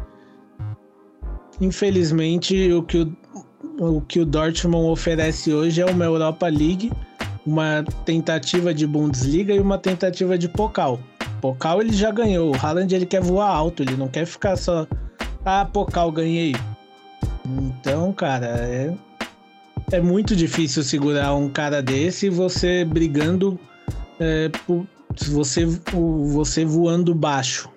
[1.60, 6.92] infelizmente o que o, o que o Dortmund oferece hoje é uma Europa League,
[7.46, 11.00] uma tentativa de Bundesliga e uma tentativa de Pokal.
[11.44, 14.86] Pokal ele já ganhou, o Haaland ele quer voar alto, ele não quer ficar só
[15.44, 16.54] ah, Pokal ganhei.
[17.44, 18.96] Então, cara, é
[19.92, 23.60] é muito difícil segurar um cara desse você brigando
[24.18, 24.86] é, por,
[25.26, 25.66] você,
[26.32, 27.70] você voando baixo.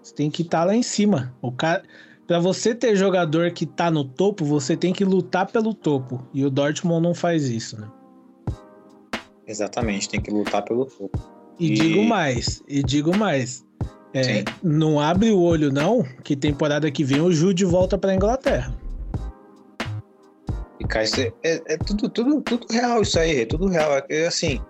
[0.00, 1.34] Você tem que estar tá lá em cima.
[1.42, 1.82] O cara,
[2.24, 6.24] para você ter jogador que tá no topo, você tem que lutar pelo topo.
[6.32, 7.88] E o Dortmund não faz isso, né?
[9.44, 11.39] Exatamente, tem que lutar pelo topo.
[11.60, 11.74] E, e...
[11.74, 13.64] digo mais, e digo mais.
[14.12, 18.74] É, não abre o olho não, que temporada que vem o Jude volta para Inglaterra.
[20.80, 21.04] E cai,
[21.44, 24.02] é, é, tudo, tudo, tudo real isso aí, é tudo real.
[24.08, 24.60] É assim,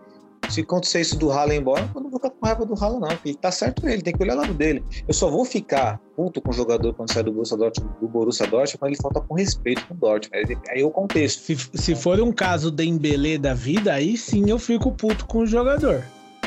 [0.50, 3.18] se acontecer isso do Haaland embora, eu não vou ficar com raiva do Haaland, não.
[3.24, 4.84] Ele tá certo ele, tem que olhar o lado dele.
[5.06, 8.46] Eu só vou ficar puto com o jogador quando sai do Borussia Dortmund, do Borussia
[8.46, 10.58] Dortmund quando ele falta com respeito com o Dortmund.
[10.68, 11.40] Aí o contexto.
[11.40, 15.46] Se, se for um caso Dembélé da vida, aí sim eu fico puto com o
[15.46, 16.04] jogador.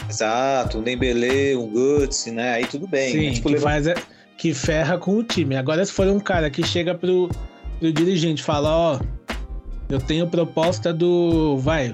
[0.10, 2.54] Exato, um Dembélé, um Guts, né?
[2.54, 3.12] Aí tudo bem.
[3.12, 3.34] Sim, né?
[3.34, 3.96] tipo, que, faz, é,
[4.38, 5.56] que ferra com o time.
[5.56, 7.30] Agora se for um cara que chega pro,
[7.80, 9.00] pro dirigente e fala, ó...
[9.90, 11.58] Eu tenho proposta do.
[11.58, 11.94] Vai,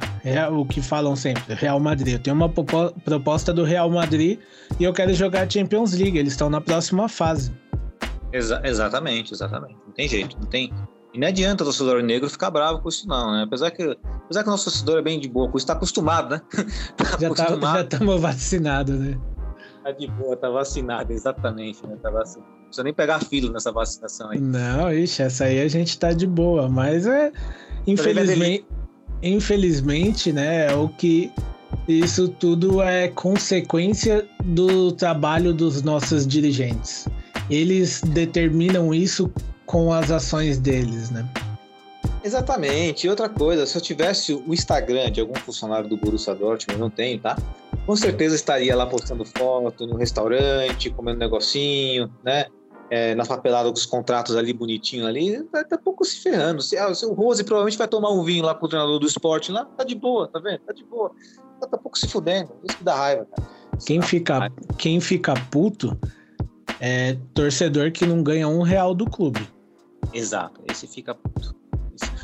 [0.52, 2.14] o que falam sempre, Real Madrid.
[2.14, 4.40] Eu tenho uma proposta do Real Madrid
[4.80, 6.18] e eu quero jogar Champions League.
[6.18, 7.52] Eles estão na próxima fase.
[8.32, 9.76] Exa exatamente, exatamente.
[9.86, 10.72] Não tem jeito, não tem.
[11.14, 13.44] E não adianta o torcedor negro ficar bravo com isso, não, né?
[13.44, 16.30] Apesar que, apesar que o nosso torcedor é bem de boa com isso, tá acostumado,
[16.30, 16.42] né?
[16.96, 19.20] tá já tá, estamos vacinados, né?
[19.84, 21.98] Tá de boa, tá vacinado, exatamente, né?
[22.02, 22.48] Tá vacinado.
[22.52, 24.40] Não precisa nem pegar fila nessa vacinação aí.
[24.40, 27.32] Não, ixi, essa aí a gente tá de boa, mas é.
[27.88, 28.68] Infelizmente,
[29.24, 31.32] infelizmente, né, é o que
[31.88, 37.08] isso tudo é consequência do trabalho dos nossos dirigentes.
[37.50, 39.32] Eles determinam isso
[39.70, 41.24] com as ações deles, né?
[42.24, 43.06] Exatamente.
[43.06, 46.90] E outra coisa, se eu tivesse o Instagram de algum funcionário do Borussia Dortmund, não
[46.90, 47.38] tenho, tá?
[47.86, 52.48] Com certeza estaria lá postando foto no restaurante, comendo um negocinho, né?
[52.90, 56.64] é, na papelada com os contratos ali bonitinho ali, tá, tá pouco se ferrando.
[56.64, 59.52] Se, ah, o Rose provavelmente vai tomar um vinho lá com o treinador do esporte
[59.52, 60.60] lá, tá de boa, tá vendo?
[60.60, 61.12] Tá de boa.
[61.62, 62.52] Tá, tá pouco se fudendo.
[62.64, 63.48] Isso que dá raiva, cara.
[63.86, 65.96] quem, fica, quem fica puto
[66.80, 69.48] é torcedor que não ganha um real do clube.
[70.14, 71.56] Exato, esse fica puto.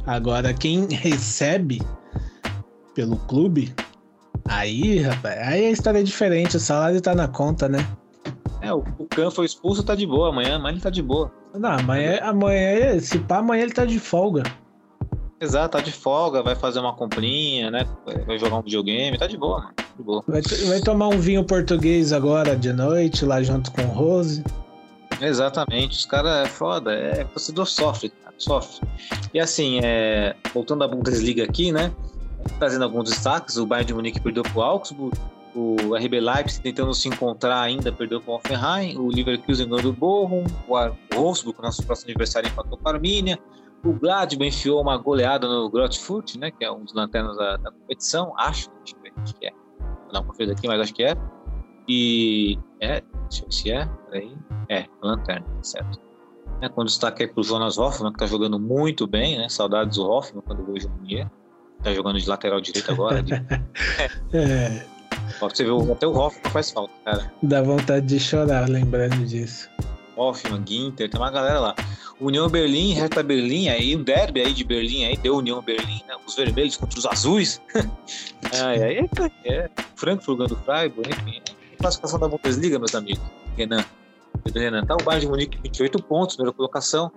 [0.06, 1.82] Agora, quem recebe
[2.94, 3.74] pelo clube,
[4.46, 7.86] aí, rapaz, aí a história é diferente, o salário tá na conta, né?
[8.62, 10.30] É, o, o Khan foi expulso, tá de boa.
[10.30, 11.32] Amanhã, amanhã ele tá de boa.
[11.54, 14.44] Não, amanhã, amanhã, se pá, amanhã ele tá de folga.
[15.40, 17.86] Exato, tá de folga, vai fazer uma comprinha, né?
[18.26, 19.74] Vai jogar um videogame, tá de boa, mano.
[19.98, 20.24] De boa.
[20.28, 24.44] Vai, vai tomar um vinho português agora de noite, lá junto com o Rose.
[25.22, 28.88] Exatamente, os caras é foda, é torcedor sofre, sofre.
[29.34, 31.92] E assim, é, voltando à Bundesliga aqui, né?
[32.60, 35.18] Trazendo alguns destaques, o Bayern de Munique perdeu pro Augsburg,
[35.56, 39.94] o RB Leipzig tentando se encontrar ainda, perdeu com o Offenheim, o Leverkusen ganhou do
[39.94, 43.40] Bochum, o Wolfsburg, nosso próximo adversário, empatou com a Armínia,
[43.84, 46.52] O Gladbach enfiou uma goleada no Grotfurt, né?
[46.52, 49.52] Que é um dos lanternas da, da competição, acho, acho que, é.
[50.12, 51.16] Uma conferida aqui, mas acho que é.
[51.88, 54.32] E é, deixa eu ver se é, peraí.
[54.70, 56.00] É, lanterna, certo.
[56.62, 59.50] É, quando destaque aí pro Jonas Hoffmann, que tá jogando muito bem, né?
[59.50, 61.30] Saudades do Hoffmann quando eu vejo o Munier.
[61.84, 63.22] Tá jogando de lateral direito agora.
[63.22, 63.34] De...
[64.34, 64.86] É,
[65.42, 67.32] Ó, Você vê, o- até o Hoffmann faz falta, cara.
[67.44, 69.70] dá vontade de chorar lembrando disso.
[70.16, 71.76] Hoffmann, Ginter, tem uma galera lá.
[72.22, 76.16] União Berlim, Hertha Berlim, aí um derby aí de Berlim, aí deu União Berlim, né?
[76.26, 77.62] Os vermelhos contra os azuis.
[78.64, 79.70] ai, ai, eita, é.
[79.96, 81.42] Frankfurt ganhando Freiburg, enfim.
[81.52, 81.65] É.
[81.86, 83.22] Classificação da Bundesliga, meus amigos.
[83.56, 83.86] Renan.
[84.56, 87.12] Renan, tá o Bayern de Munique com 28 pontos, primeira colocação.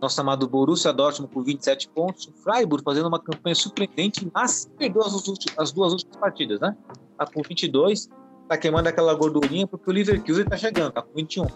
[0.00, 2.30] Nosso amado Borussia Dortmund com 27 pontos.
[2.42, 5.12] Freiburg fazendo uma campanha surpreendente, mas perdeu as,
[5.58, 6.74] as duas últimas partidas, né?
[7.18, 8.08] Tá com 22,
[8.48, 11.46] tá queimando aquela gordurinha porque o Leverkusen tá chegando, tá com 21.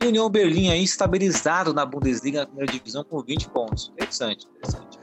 [0.00, 3.92] E o União Berlim aí estabilizado na Bundesliga, na primeira divisão, com 20 pontos.
[3.92, 4.98] Interessante, interessante.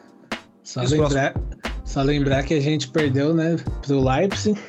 [0.63, 1.35] Só lembrar,
[1.83, 4.59] só lembrar que a gente perdeu, né, pro Leipzig,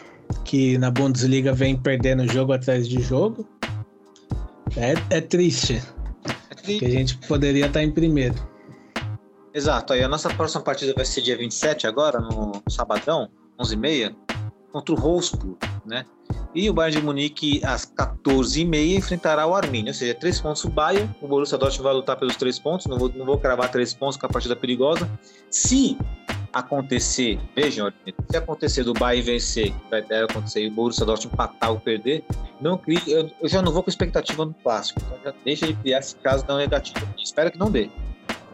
[0.46, 3.46] que na Bundesliga vem perdendo jogo atrás de jogo.
[4.76, 5.82] É, é triste,
[6.62, 8.34] que a gente poderia estar em primeiro.
[9.52, 13.28] Exato, aí a nossa próxima partida vai ser dia 27 agora, no sabadão,
[13.58, 14.14] 11h30,
[14.70, 16.04] contra o Wolfsburg, né?
[16.54, 20.70] E o Bayern de Munique, às 14h30, enfrentará o Arminia, ou seja, três pontos o
[20.70, 23.94] Bayern, o Borussia Dortmund vai lutar pelos três pontos, não vou, não vou cravar três
[23.94, 25.08] pontos com a partida perigosa.
[25.50, 25.96] Se
[26.58, 27.92] acontecer, vejam,
[28.30, 31.78] se acontecer do Bayern vencer, que vai deve acontecer, e o Borussia Dortmund empatar ou
[31.78, 32.24] perder,
[32.60, 35.74] não crie, eu, eu já não vou com expectativa no clássico, então já deixa de
[35.74, 37.06] criar esse caso não negativo.
[37.18, 37.90] Espero que não dê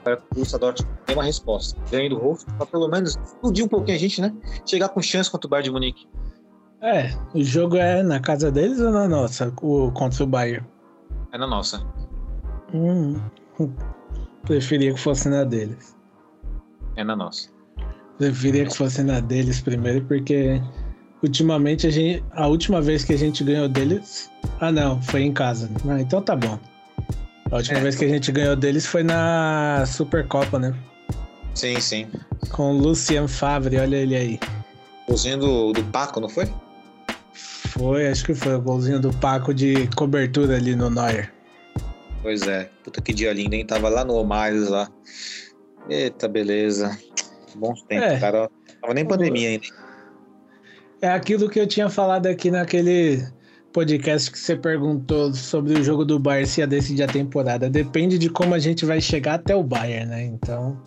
[0.03, 1.79] para que o Borussia Dortmund dê uma resposta.
[1.91, 4.35] Ganhe do Wolfsburg, para pelo menos explodir um pouquinho a gente, né?
[4.67, 6.09] Chegar com chance contra o Bayern de Munique.
[6.81, 10.67] É, o jogo é na casa deles ou na nossa, o, contra o Bayern?
[11.31, 11.81] É na nossa.
[12.75, 13.15] Hum,
[14.43, 15.97] preferia que fosse na deles.
[16.97, 17.49] É na nossa.
[18.31, 20.61] Preferia que fosse na deles primeiro, porque
[21.23, 22.23] ultimamente a gente.
[22.33, 24.31] A última vez que a gente ganhou deles.
[24.61, 25.69] Ah não, foi em casa.
[25.89, 26.57] Ah, então tá bom.
[27.51, 27.83] A última É.
[27.83, 30.73] vez que a gente ganhou deles foi na Supercopa, né?
[31.55, 32.07] Sim, sim.
[32.51, 34.41] Com o Lucien Favre, olha ele aí.
[35.09, 36.49] Golzinho do, do Paco, não foi?
[37.35, 41.33] Foi, acho que foi o golzinho do Paco de cobertura ali no Neuer.
[42.23, 42.71] Pois é.
[42.85, 43.67] Puta que dia lindo, hein?
[43.67, 44.89] Tava lá no Omares lá.
[45.91, 46.97] Eita, beleza.
[47.57, 48.19] Bons tempos, É.
[48.19, 48.51] cara.
[48.81, 49.67] Tava nem pandemia ainda.
[51.01, 53.27] É aquilo que eu tinha falado aqui naquele
[53.73, 57.69] podcast que você perguntou sobre o jogo do Bayern se ia decidir a temporada.
[57.69, 60.25] Depende de como a gente vai chegar até o Bayern, né?
[60.25, 60.81] Então,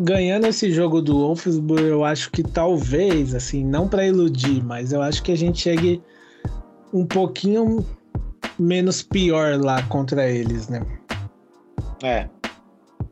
[0.00, 5.02] ganhando esse jogo do Wolfsburg, eu acho que talvez, assim, não para iludir, mas eu
[5.02, 6.00] acho que a gente chegue
[6.92, 7.84] um pouquinho
[8.58, 10.80] menos pior lá contra eles, né?
[12.02, 12.28] É.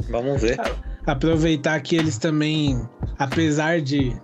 [0.09, 0.59] Vamos ver.
[1.07, 2.81] Aproveitar que eles também,
[3.19, 4.15] apesar de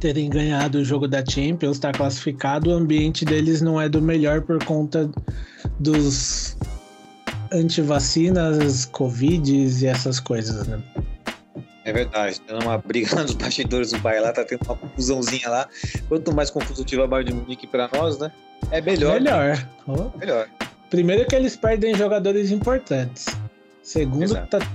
[0.00, 4.42] terem ganhado o jogo da Champions, estar classificado, o ambiente deles não é do melhor
[4.42, 5.10] por conta
[5.80, 6.56] dos
[7.52, 10.82] antivacinas, Covid e essas coisas, né?
[11.84, 12.40] É verdade.
[12.40, 15.68] Tendo uma briga nos bastidores do Bayern lá, tá tendo uma confusãozinha lá.
[16.08, 18.32] Quanto mais confuso tiver o Bayern de Munique pra nós, né?
[18.70, 19.20] É melhor.
[19.20, 19.68] Melhor.
[19.86, 20.48] Oh, Melhor.
[20.88, 23.26] Primeiro que eles perdem jogadores importantes.
[23.82, 24.58] Segundo, Exato.
[24.58, 24.66] tá-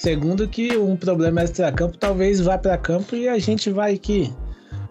[0.00, 4.32] segundo que um problema extra-campo talvez vá para campo e a gente vai que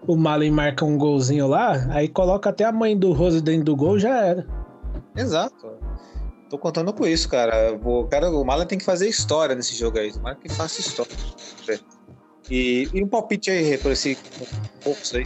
[0.06, 3.76] o Malen marca um golzinho lá, aí coloca até a mãe do Rose dentro do
[3.76, 4.46] gol, já era.
[5.16, 5.72] Exato.
[6.48, 7.76] Tô contando com isso, cara.
[7.84, 10.12] O, cara, o Mala tem que fazer história nesse jogo aí.
[10.12, 11.12] Tomara que faça história.
[12.50, 14.16] E, e um palpite aí, Rê, por esse
[14.82, 15.24] poucos aí.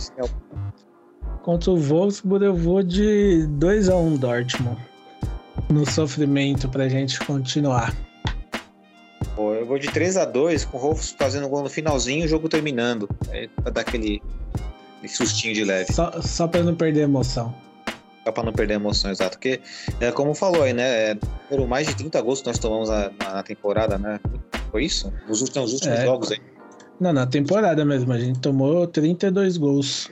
[1.43, 4.79] Contra o Wolfsburg eu vou de 2 a 1 Dortmund.
[5.71, 7.95] No sofrimento pra gente continuar.
[9.35, 12.27] Pô, Eu vou de 3 a 2 com o Rolfs fazendo gol no finalzinho e
[12.27, 13.09] o jogo terminando.
[13.31, 14.23] Aí, pra dar aquele,
[14.97, 15.93] aquele sustinho de leve.
[15.93, 17.55] Só, só pra não perder a emoção.
[18.25, 19.37] Só pra não perder a emoção, exato.
[19.37, 19.61] Porque,
[20.01, 21.11] é, como falou aí, né?
[21.13, 21.19] é,
[21.49, 24.21] foram mais de 30 gols que nós tomamos na, na temporada, né?
[24.71, 25.13] Foi isso?
[25.29, 26.05] Nos últimos, nos últimos É.
[26.05, 26.41] jogos aí.
[27.01, 30.11] Não, na temporada mesmo, a gente tomou 32 gols.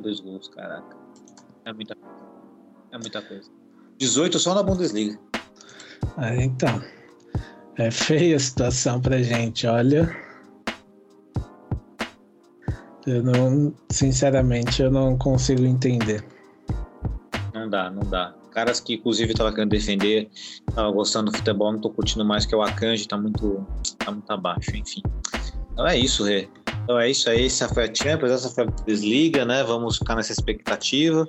[0.00, 0.96] dois gols, caraca.
[1.64, 2.14] É muita coisa.
[2.92, 3.50] É muita coisa.
[3.98, 5.18] 18 só na Bundesliga.
[6.16, 6.80] Ah, então.
[7.76, 10.16] É feia a situação pra gente, olha.
[13.06, 16.24] Eu não, sinceramente, eu não consigo entender.
[17.52, 18.34] Não dá, não dá.
[18.52, 20.30] Caras que, inclusive, estavam querendo defender,
[20.68, 23.66] estavam gostando do futebol, não tô curtindo mais, que é o Akanji, tá muito,
[23.98, 25.02] tá muito abaixo, enfim.
[25.72, 26.48] Então é isso, Rê.
[26.84, 29.64] Então é isso aí, essa foi a Champions, essa foi a Bundesliga, né?
[29.64, 31.28] Vamos ficar nessa expectativa.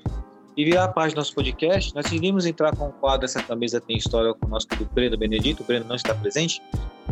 [0.57, 3.81] E virar a página do nosso podcast, nós iríamos entrar com o quadro Essa Camisa
[3.81, 5.63] Tem História com o nosso querido Breno Benedito.
[5.63, 6.61] O Breno não está presente,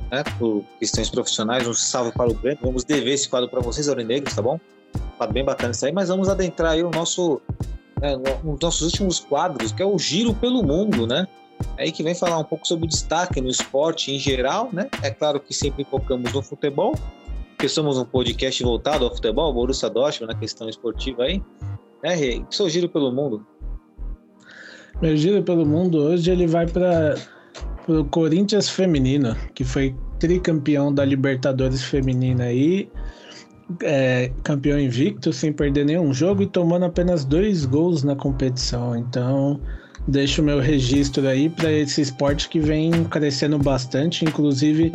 [0.09, 2.59] né, por questões profissionais, um salve para o Grêmio.
[2.61, 4.57] Vamos dever esse quadro para vocês, Aurinegros, tá bom?
[5.19, 7.41] Tá bem bacana isso aí, mas vamos adentrar aí o nosso,
[7.99, 8.15] né,
[8.45, 11.27] um nossos últimos quadros, que é o Giro pelo Mundo, né?
[11.77, 14.89] Aí que vem falar um pouco sobre o destaque no esporte em geral, né?
[15.01, 16.95] É claro que sempre focamos no futebol,
[17.49, 21.41] porque somos um podcast voltado ao futebol, Borussia Dortmund na questão esportiva aí.
[22.03, 22.45] Né, Rei?
[22.49, 23.45] Seu giro pelo mundo.
[25.01, 27.15] Meu giro pelo mundo hoje ele vai para
[27.87, 32.89] o Corinthians feminino, que foi tricampeão da Libertadores feminina aí,
[33.81, 38.95] é, campeão invicto, sem perder nenhum jogo e tomando apenas dois gols na competição.
[38.95, 39.59] Então,
[40.07, 44.93] deixo o meu registro aí para esse esporte que vem crescendo bastante, inclusive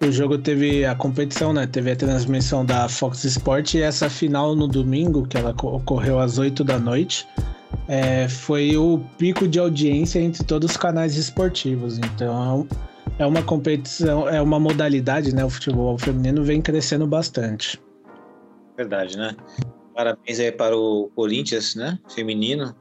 [0.00, 1.66] o jogo teve a competição, né?
[1.66, 6.38] Teve a transmissão da Fox Sport e essa final no domingo, que ela ocorreu às
[6.38, 7.26] 8 da noite,
[7.88, 11.98] é, foi o pico de audiência entre todos os canais esportivos.
[11.98, 12.66] Então
[13.18, 15.44] é uma competição, é uma modalidade, né?
[15.44, 17.80] O futebol feminino vem crescendo bastante.
[18.76, 19.34] Verdade, né?
[19.94, 21.98] Parabéns aí para o Corinthians, né?
[22.14, 22.74] Feminino,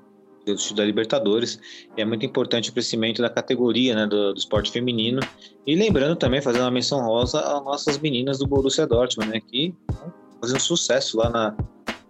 [0.76, 1.60] da Libertadores.
[1.98, 5.20] E é muito importante o crescimento da categoria né, do, do, esporte feminino.
[5.66, 9.74] E lembrando também, fazendo uma menção rosa às nossas meninas do Borussia Dortmund, né, que
[9.90, 11.56] estão fazendo sucesso lá na,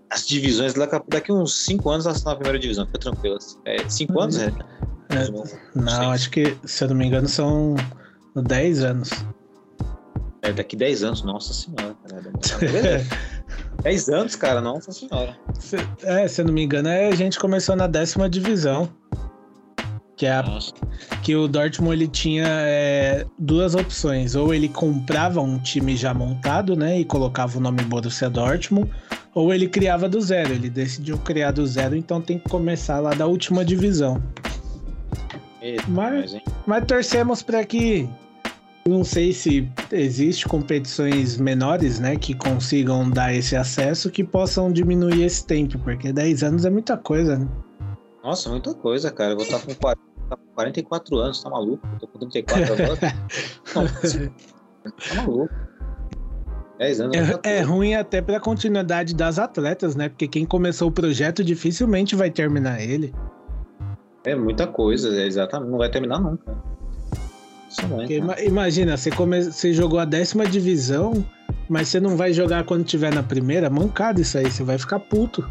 [0.09, 0.73] as divisões.
[1.07, 3.37] Daqui uns 5 anos elas estão na primeira divisão, fica tranquilo.
[3.39, 4.47] 5 é, anos, é?
[4.47, 4.51] é
[5.75, 7.75] não, acho que, se eu não me engano, são
[8.35, 9.09] 10 anos.
[10.41, 12.31] É, daqui 10 anos, nossa senhora, cara.
[13.85, 15.37] 10 anos, cara, nossa senhora.
[15.59, 18.89] Se, é, se eu não me engano, é, a gente começou na décima divisão.
[20.17, 20.43] Que, é a,
[21.21, 24.33] que o Dortmund ele tinha é, duas opções.
[24.33, 26.99] Ou ele comprava um time já montado, né?
[26.99, 28.89] E colocava o nome Borussia Dortmund.
[29.35, 30.51] Ou ele criava do zero.
[30.51, 34.19] Ele decidiu criar do zero, então tem que começar lá da última divisão.
[35.61, 38.09] Eita, mas, mas, mas torcemos para que
[38.87, 45.23] não sei se existe competições menores, né, que consigam dar esse acesso, que possam diminuir
[45.23, 47.47] esse tempo, porque 10 anos é muita coisa, né?
[48.23, 49.31] Nossa, muita coisa, cara.
[49.31, 49.99] Eu vou estar com 40,
[50.53, 51.87] 44 anos, tá maluco?
[51.93, 52.97] Eu tô com 34 agora.
[53.73, 55.53] tá maluco.
[56.77, 57.15] 10 anos.
[57.43, 60.09] É, é ruim até para a continuidade das atletas, né?
[60.09, 63.13] Porque quem começou o projeto dificilmente vai terminar ele.
[64.23, 65.71] É muita coisa, exatamente.
[65.71, 66.55] Não vai terminar nunca.
[67.81, 69.43] Porque, imagina, você, come...
[69.43, 71.25] você jogou a décima divisão,
[71.69, 74.99] mas você não vai jogar quando tiver na primeira, mancada isso aí, você vai ficar
[74.99, 75.45] puto.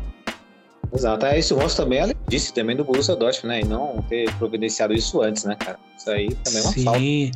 [0.92, 3.60] Exato, é isso mostra também, além disso, também do Borussia Dortmund, né?
[3.62, 5.76] E não ter providenciado isso antes, né, cara?
[5.98, 6.84] Isso aí também é uma Sim.
[6.84, 7.00] falta.
[7.00, 7.32] Sim,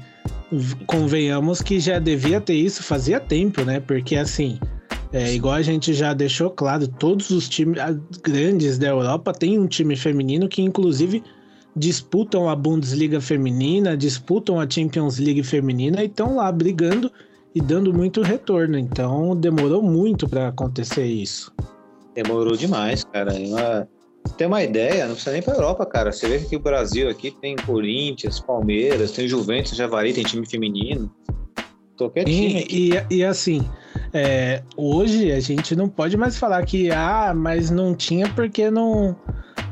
[0.86, 3.80] convenhamos que já devia ter isso fazia tempo, né?
[3.80, 4.59] Porque assim,
[5.12, 7.78] é, igual a gente já deixou claro, todos os times
[8.22, 11.22] grandes da Europa têm um time feminino que inclusive
[11.79, 17.11] disputam a Bundesliga feminina, disputam a Champions League feminina e estão lá brigando
[17.55, 18.79] e dando muito retorno.
[18.79, 21.53] Então demorou muito para acontecer isso.
[22.14, 23.33] Demorou demais, cara.
[23.35, 23.89] Uma...
[24.37, 26.12] Tem uma ideia, não precisa nem para Europa, cara.
[26.12, 31.11] Você vê que o Brasil aqui tem Corinthians, Palmeiras, tem Juventus, Javari, tem time feminino.
[31.97, 32.64] Tô quietinho.
[32.68, 33.66] E, e, e assim,
[34.12, 39.16] é, hoje a gente não pode mais falar que, ah, mas não tinha porque não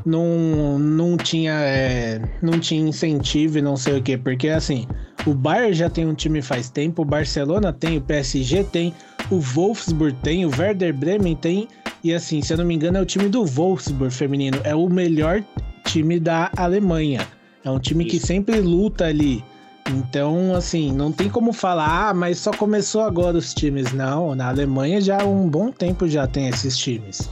[0.07, 4.86] não, não tinha é, não tinha incentivo e não sei o que, porque assim,
[5.26, 8.94] o Bayern já tem um time faz tempo, o Barcelona tem, o PSG tem,
[9.30, 11.66] o Wolfsburg tem, o Werder Bremen tem,
[12.04, 14.88] e assim, se eu não me engano, é o time do Wolfsburg feminino, é o
[14.88, 15.42] melhor
[15.84, 17.26] time da Alemanha.
[17.64, 18.16] É um time Isso.
[18.20, 19.44] que sempre luta ali.
[19.90, 23.92] Então, assim, não tem como falar, ah, mas só começou agora os times.
[23.92, 27.28] Não, na Alemanha já há um bom tempo já tem esses times.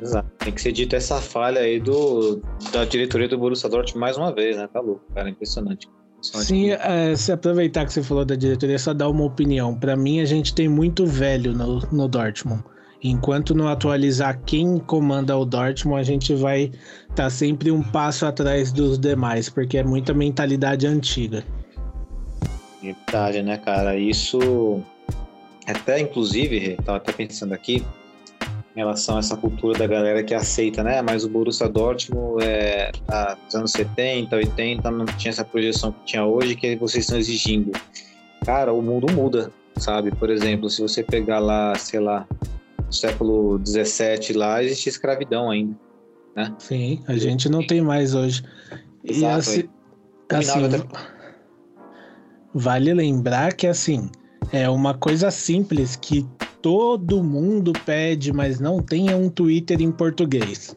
[0.00, 0.30] Exato.
[0.38, 2.40] Tem que ser dito essa falha aí do,
[2.72, 4.68] da diretoria do Borussia Dortmund mais uma vez, né?
[4.72, 5.88] Tá louco, cara, impressionante.
[6.20, 9.74] Sim, é, se aproveitar que você falou da diretoria, só dar uma opinião.
[9.78, 12.64] Para mim, a gente tem muito velho no, no Dortmund.
[13.02, 18.26] Enquanto não atualizar quem comanda o Dortmund, a gente vai estar tá sempre um passo
[18.26, 21.44] atrás dos demais, porque é muita mentalidade antiga.
[22.82, 23.96] Verdade, né, cara?
[23.96, 24.82] Isso.
[25.66, 27.84] Até, inclusive, tava até pensando aqui,
[28.78, 31.02] em relação a essa cultura da galera que aceita, né?
[31.02, 32.92] Mas o Borussia Dortmund é,
[33.44, 37.72] nos anos 70, 80 não tinha essa projeção que tinha hoje que vocês estão exigindo.
[38.46, 40.12] Cara, o mundo muda, sabe?
[40.12, 42.24] Por exemplo, se você pegar lá, sei lá,
[42.86, 45.74] no século 17 lá, existe escravidão ainda,
[46.36, 46.54] né?
[46.60, 48.44] Sim, a gente não tem mais hoje.
[49.02, 49.68] Exato, e assim,
[50.30, 50.82] assim
[52.54, 54.08] vale lembrar que assim,
[54.52, 56.24] é uma coisa simples que
[56.62, 60.76] todo mundo pede, mas não tem um Twitter em português.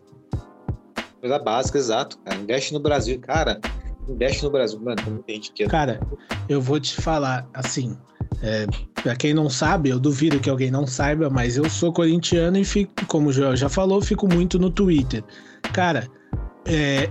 [1.19, 2.17] Coisa básica, exato.
[2.19, 2.37] Cara.
[2.37, 3.19] Investe no Brasil.
[3.19, 3.59] Cara,
[4.07, 4.79] investe no Brasil.
[4.79, 5.67] Mano, tem muita gente que.
[5.67, 5.99] Cara,
[6.49, 7.95] eu vou te falar, assim,
[8.41, 8.65] é,
[8.95, 12.65] pra quem não sabe, eu duvido que alguém não saiba, mas eu sou corintiano e
[12.65, 15.23] fico, como o Joel já falou, fico muito no Twitter.
[15.73, 16.07] Cara,
[16.65, 17.09] é,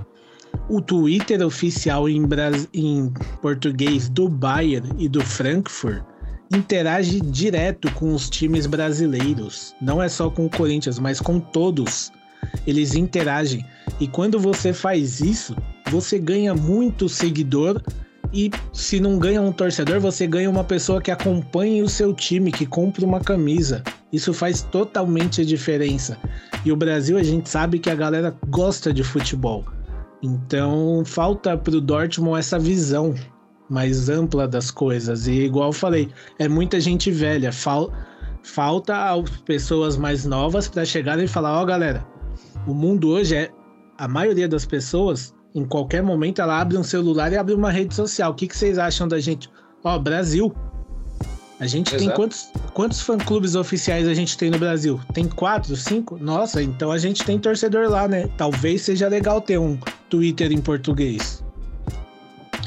[0.69, 2.27] o Twitter oficial em,
[2.75, 6.10] em português do Bayern e do Frankfurt
[6.51, 9.75] interage direto com os times brasileiros.
[9.81, 12.13] Não é só com o Corinthians, mas com todos.
[12.67, 13.65] Eles interagem.
[14.01, 15.57] E quando você faz isso,
[15.91, 17.81] você ganha muito seguidor.
[18.33, 22.53] E se não ganha um torcedor, você ganha uma pessoa que acompanhe o seu time,
[22.53, 23.83] que compra uma camisa.
[24.13, 26.19] Isso faz totalmente a diferença.
[26.65, 29.65] E o Brasil, a gente sabe que a galera gosta de futebol.
[30.23, 33.15] Então, falta pro Dortmund essa visão
[33.71, 35.29] mais ampla das coisas.
[35.29, 37.53] E igual eu falei, é muita gente velha.
[37.53, 37.91] Fal
[38.43, 38.95] falta
[39.45, 42.05] pessoas mais novas para chegarem e falar: ó, oh, galera,
[42.67, 43.51] o mundo hoje é.
[43.97, 47.95] A maioria das pessoas, em qualquer momento, ela abre um celular e abre uma rede
[47.95, 48.33] social.
[48.33, 49.51] O que, que vocês acham da gente?
[49.85, 50.55] Ó, oh, Brasil.
[51.61, 52.03] A gente Exato.
[52.07, 54.99] tem quantos, quantos fã-clubes oficiais a gente tem no Brasil?
[55.13, 56.17] Tem quatro, cinco?
[56.19, 58.31] Nossa, então a gente tem torcedor lá, né?
[58.39, 61.45] Talvez seja legal ter um Twitter em português.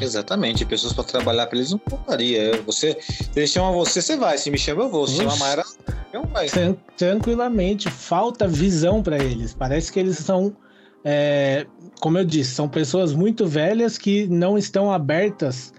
[0.01, 2.61] Exatamente, pessoas para trabalhar para eles não contaria.
[2.65, 4.37] Você, se eles chamam você, você vai.
[4.37, 5.07] Se me chama, eu vou.
[5.07, 5.63] Se chama a Mayra,
[6.11, 6.47] eu vai.
[6.47, 9.53] Tran tranquilamente, falta visão para eles.
[9.53, 10.55] Parece que eles são,
[11.03, 11.65] é,
[11.99, 15.73] como eu disse, são pessoas muito velhas que não estão abertas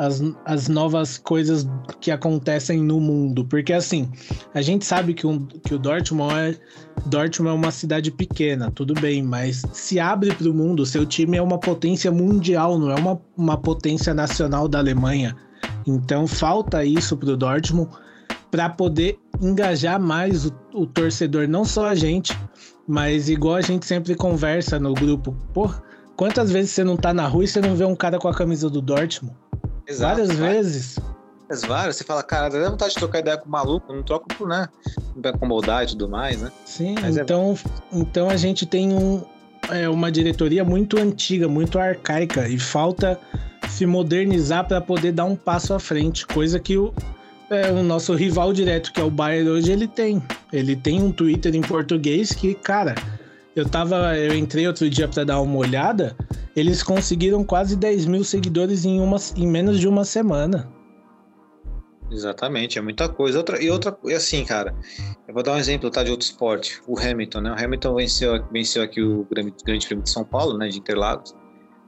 [0.00, 1.68] as, as novas coisas
[2.00, 3.44] que acontecem no mundo.
[3.44, 4.10] Porque assim,
[4.54, 6.58] a gente sabe que, um, que o Dortmund é,
[7.04, 11.36] Dortmund é uma cidade pequena, tudo bem, mas se abre para o mundo, seu time
[11.36, 15.36] é uma potência mundial, não é uma, uma potência nacional da Alemanha.
[15.86, 17.90] Então falta isso para o Dortmund
[18.50, 22.36] para poder engajar mais o, o, torcedor, não só a gente,
[22.88, 25.36] mas igual a gente sempre conversa no grupo.
[25.52, 25.70] Pô,
[26.16, 28.34] quantas vezes você não tá na rua e você não vê um cara com a
[28.34, 29.36] camisa do Dortmund?
[29.90, 30.98] Exato, várias vezes.
[31.48, 31.96] Várias, várias.
[31.96, 34.68] Você fala, cara, dá vontade de trocar ideia com o maluco, não troco por, né?
[35.20, 36.52] Pra acomodar e tudo mais, né?
[36.64, 37.58] Sim, Mas é então,
[37.92, 37.98] é...
[37.98, 39.22] então a gente tem um,
[39.68, 43.18] é, uma diretoria muito antiga, muito arcaica, e falta
[43.68, 46.94] se modernizar para poder dar um passo à frente, coisa que o,
[47.50, 50.22] é, o nosso rival direto, que é o Bayern hoje, ele tem.
[50.52, 52.94] Ele tem um Twitter em português que, cara,
[53.54, 54.16] eu tava.
[54.16, 56.16] Eu entrei outro dia para dar uma olhada.
[56.54, 60.68] Eles conseguiram quase 10 mil seguidores em, uma, em menos de uma semana.
[62.10, 63.38] Exatamente, é muita coisa.
[63.38, 64.74] Outra, e outra, e assim, cara,
[65.28, 66.80] eu vou dar um exemplo, tá, de outro esporte.
[66.86, 67.52] O Hamilton, né?
[67.52, 71.34] O Hamilton venceu, venceu aqui o Grande, Grande Prêmio de São Paulo, né, de Interlagos.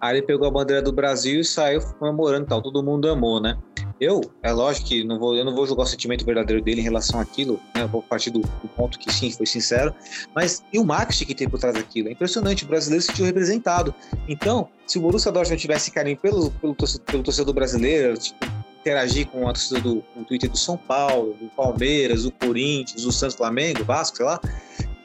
[0.02, 2.60] Aí ele pegou a bandeira do Brasil e saiu comemorando tal.
[2.60, 3.56] Todo mundo amou, né?
[4.00, 6.82] Eu, é lógico que não vou, eu não vou julgar o sentimento verdadeiro dele em
[6.82, 7.82] relação àquilo, né?
[7.82, 9.94] Eu vou partir do, do, ponto que sim, foi sincero.
[10.34, 12.08] Mas e o marketing que tem por trás daquilo?
[12.08, 12.64] É impressionante.
[12.64, 13.94] O brasileiro se sentiu representado.
[14.26, 18.44] Então, se o Borussia Dortmund tivesse carinho pelo, pelo, torcedor, pelo torcedor brasileiro, tipo,
[18.80, 23.04] interagir com a torcida do com o Twitter do São Paulo, do Palmeiras, do Corinthians,
[23.04, 24.40] do Santos Flamengo, Vasco, sei lá,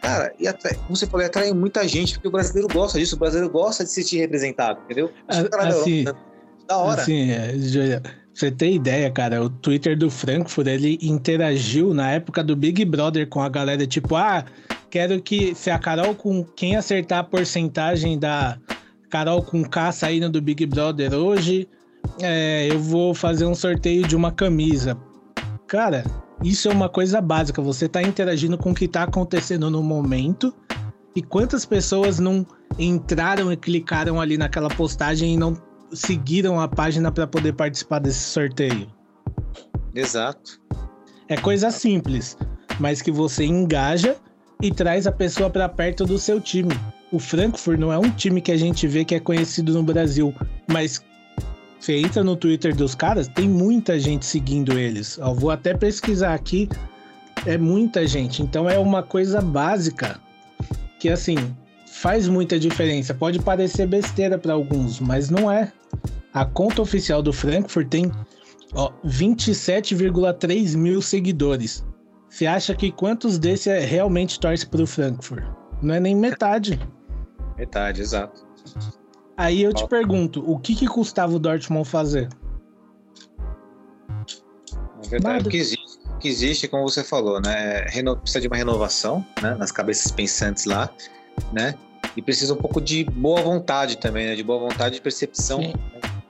[0.08, 3.20] Cara, e atrai, como você falou, atrai muita gente, porque o brasileiro gosta disso, o
[3.20, 5.12] brasileiro gosta de se sentir representado, entendeu?
[5.28, 6.20] Assim, Europa, né?
[6.68, 7.02] Da hora.
[7.02, 7.54] Assim, é,
[8.34, 13.28] você tem ideia, cara, o Twitter do Frankfurt, ele interagiu na época do Big Brother
[13.28, 14.46] com a galera, tipo, ah,
[14.90, 18.58] quero que se a Carol com quem acertar a porcentagem da
[19.10, 21.68] Carol com K saindo do Big Brother hoje,
[22.22, 24.98] é, eu vou fazer um sorteio de uma camisa.
[25.68, 26.04] Cara,
[26.44, 27.62] isso é uma coisa básica.
[27.62, 30.54] Você está interagindo com o que está acontecendo no momento.
[31.16, 32.46] E quantas pessoas não
[32.78, 35.58] entraram e clicaram ali naquela postagem e não
[35.92, 38.88] seguiram a página para poder participar desse sorteio?
[39.96, 40.60] Exato.
[41.28, 42.38] É coisa simples,
[42.80, 44.16] mas que você engaja
[44.62, 46.78] e traz a pessoa para perto do seu time.
[47.12, 50.34] O Frankfurt não é um time que a gente vê que é conhecido no Brasil,
[50.70, 51.02] mas
[51.80, 55.18] você entra no Twitter dos caras, tem muita gente seguindo eles.
[55.18, 56.68] Eu vou até pesquisar aqui,
[57.46, 58.42] é muita gente.
[58.42, 60.20] Então é uma coisa básica
[61.00, 61.38] que assim
[61.86, 63.14] faz muita diferença.
[63.14, 65.72] Pode parecer besteira para alguns, mas não é.
[66.34, 68.12] A conta oficial do Frankfurt tem
[69.06, 71.86] 27,3 mil seguidores.
[72.30, 75.44] Você acha que quantos desses é, realmente torce para o Frankfurt?
[75.82, 76.80] Não é nem metade.
[77.58, 78.46] Metade, exato.
[79.38, 82.28] Aí eu te pergunto, o que, que custava o Dortmund fazer?
[85.04, 87.86] Na verdade, o que existe, que existe, como você falou, né?
[87.88, 89.56] Reno, precisa de uma renovação, né?
[89.56, 90.90] Nas cabeças pensantes lá,
[91.54, 91.76] né?
[92.16, 94.36] E precisa um pouco de boa vontade também, né?
[94.36, 95.60] De boa vontade de percepção.
[95.60, 95.74] Né?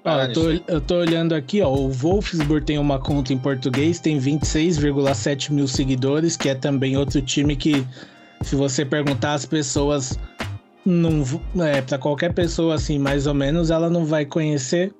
[0.04, 1.74] Ó, eu, tô, eu tô olhando aqui, ó.
[1.74, 7.22] O Wolfsburg tem uma conta em português, tem 26,7 mil seguidores, que é também outro
[7.22, 7.88] time que,
[8.42, 10.20] se você perguntar, as pessoas
[10.88, 14.94] não é para qualquer pessoa assim, mais ou menos, ela não vai conhecer.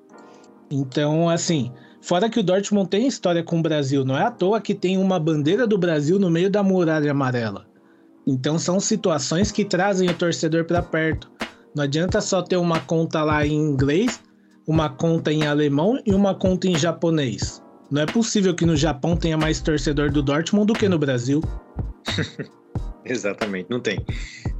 [0.70, 1.72] Então, assim,
[2.02, 4.98] fora que o Dortmund tem história com o Brasil, não é à toa que tem
[4.98, 7.66] uma bandeira do Brasil no meio da muralha amarela.
[8.26, 11.30] Então são situações que trazem o torcedor para perto.
[11.74, 14.20] Não adianta só ter uma conta lá em inglês,
[14.66, 17.62] uma conta em alemão e uma conta em japonês.
[17.90, 21.42] Não é possível que no Japão tenha mais torcedor do Dortmund do que no Brasil.
[23.06, 24.04] Exatamente, não tem.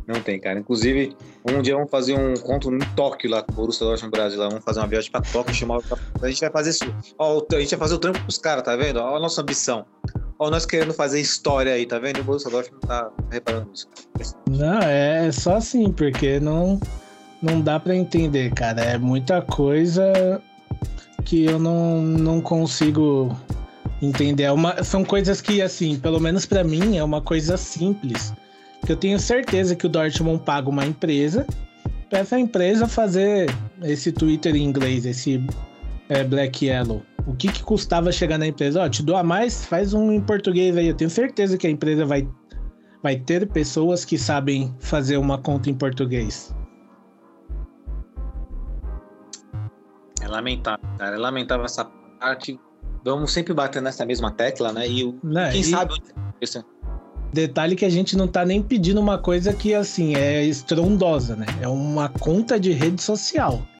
[0.08, 0.58] Não tem, cara.
[0.58, 4.40] Inclusive, um dia vamos fazer um conto em Tóquio lá com o Borussia Dortmund Brasil.
[4.40, 4.48] Lá.
[4.48, 5.80] Vamos fazer uma viagem pra Tóquio, chamar
[6.22, 6.84] A gente vai fazer isso.
[7.18, 9.00] Ó, a gente vai fazer o trampo pros caras, tá vendo?
[9.00, 9.84] A nossa ambição.
[10.38, 12.20] Ó, nós querendo fazer história aí, tá vendo?
[12.20, 13.86] O Borussia Dortmund tá reparando isso.
[14.48, 16.80] Não, é só assim, porque não,
[17.42, 18.80] não dá pra entender, cara.
[18.80, 20.40] É muita coisa
[21.26, 23.36] que eu não, não consigo
[24.00, 24.44] entender.
[24.44, 28.32] É uma, são coisas que, assim, pelo menos para mim, é uma coisa simples
[28.92, 31.46] eu tenho certeza que o Dortmund paga uma empresa
[32.08, 33.50] para essa empresa fazer
[33.82, 35.44] esse Twitter em inglês, esse
[36.08, 37.02] é, Black Yellow.
[37.26, 38.80] O que, que custava chegar na empresa?
[38.80, 40.88] Ó, oh, te dou a mais, faz um em português aí.
[40.88, 42.26] Eu tenho certeza que a empresa vai,
[43.02, 46.54] vai ter pessoas que sabem fazer uma conta em português.
[50.22, 51.16] É lamentável, cara.
[51.16, 52.58] É lamentável essa parte.
[53.04, 54.88] Vamos sempre bater nessa mesma tecla, né?
[54.88, 55.64] E Não, quem e...
[55.64, 55.94] sabe
[57.32, 61.46] Detalhe que a gente não tá nem pedindo uma coisa que, assim, é estrondosa, né?
[61.60, 63.62] É uma conta de rede social.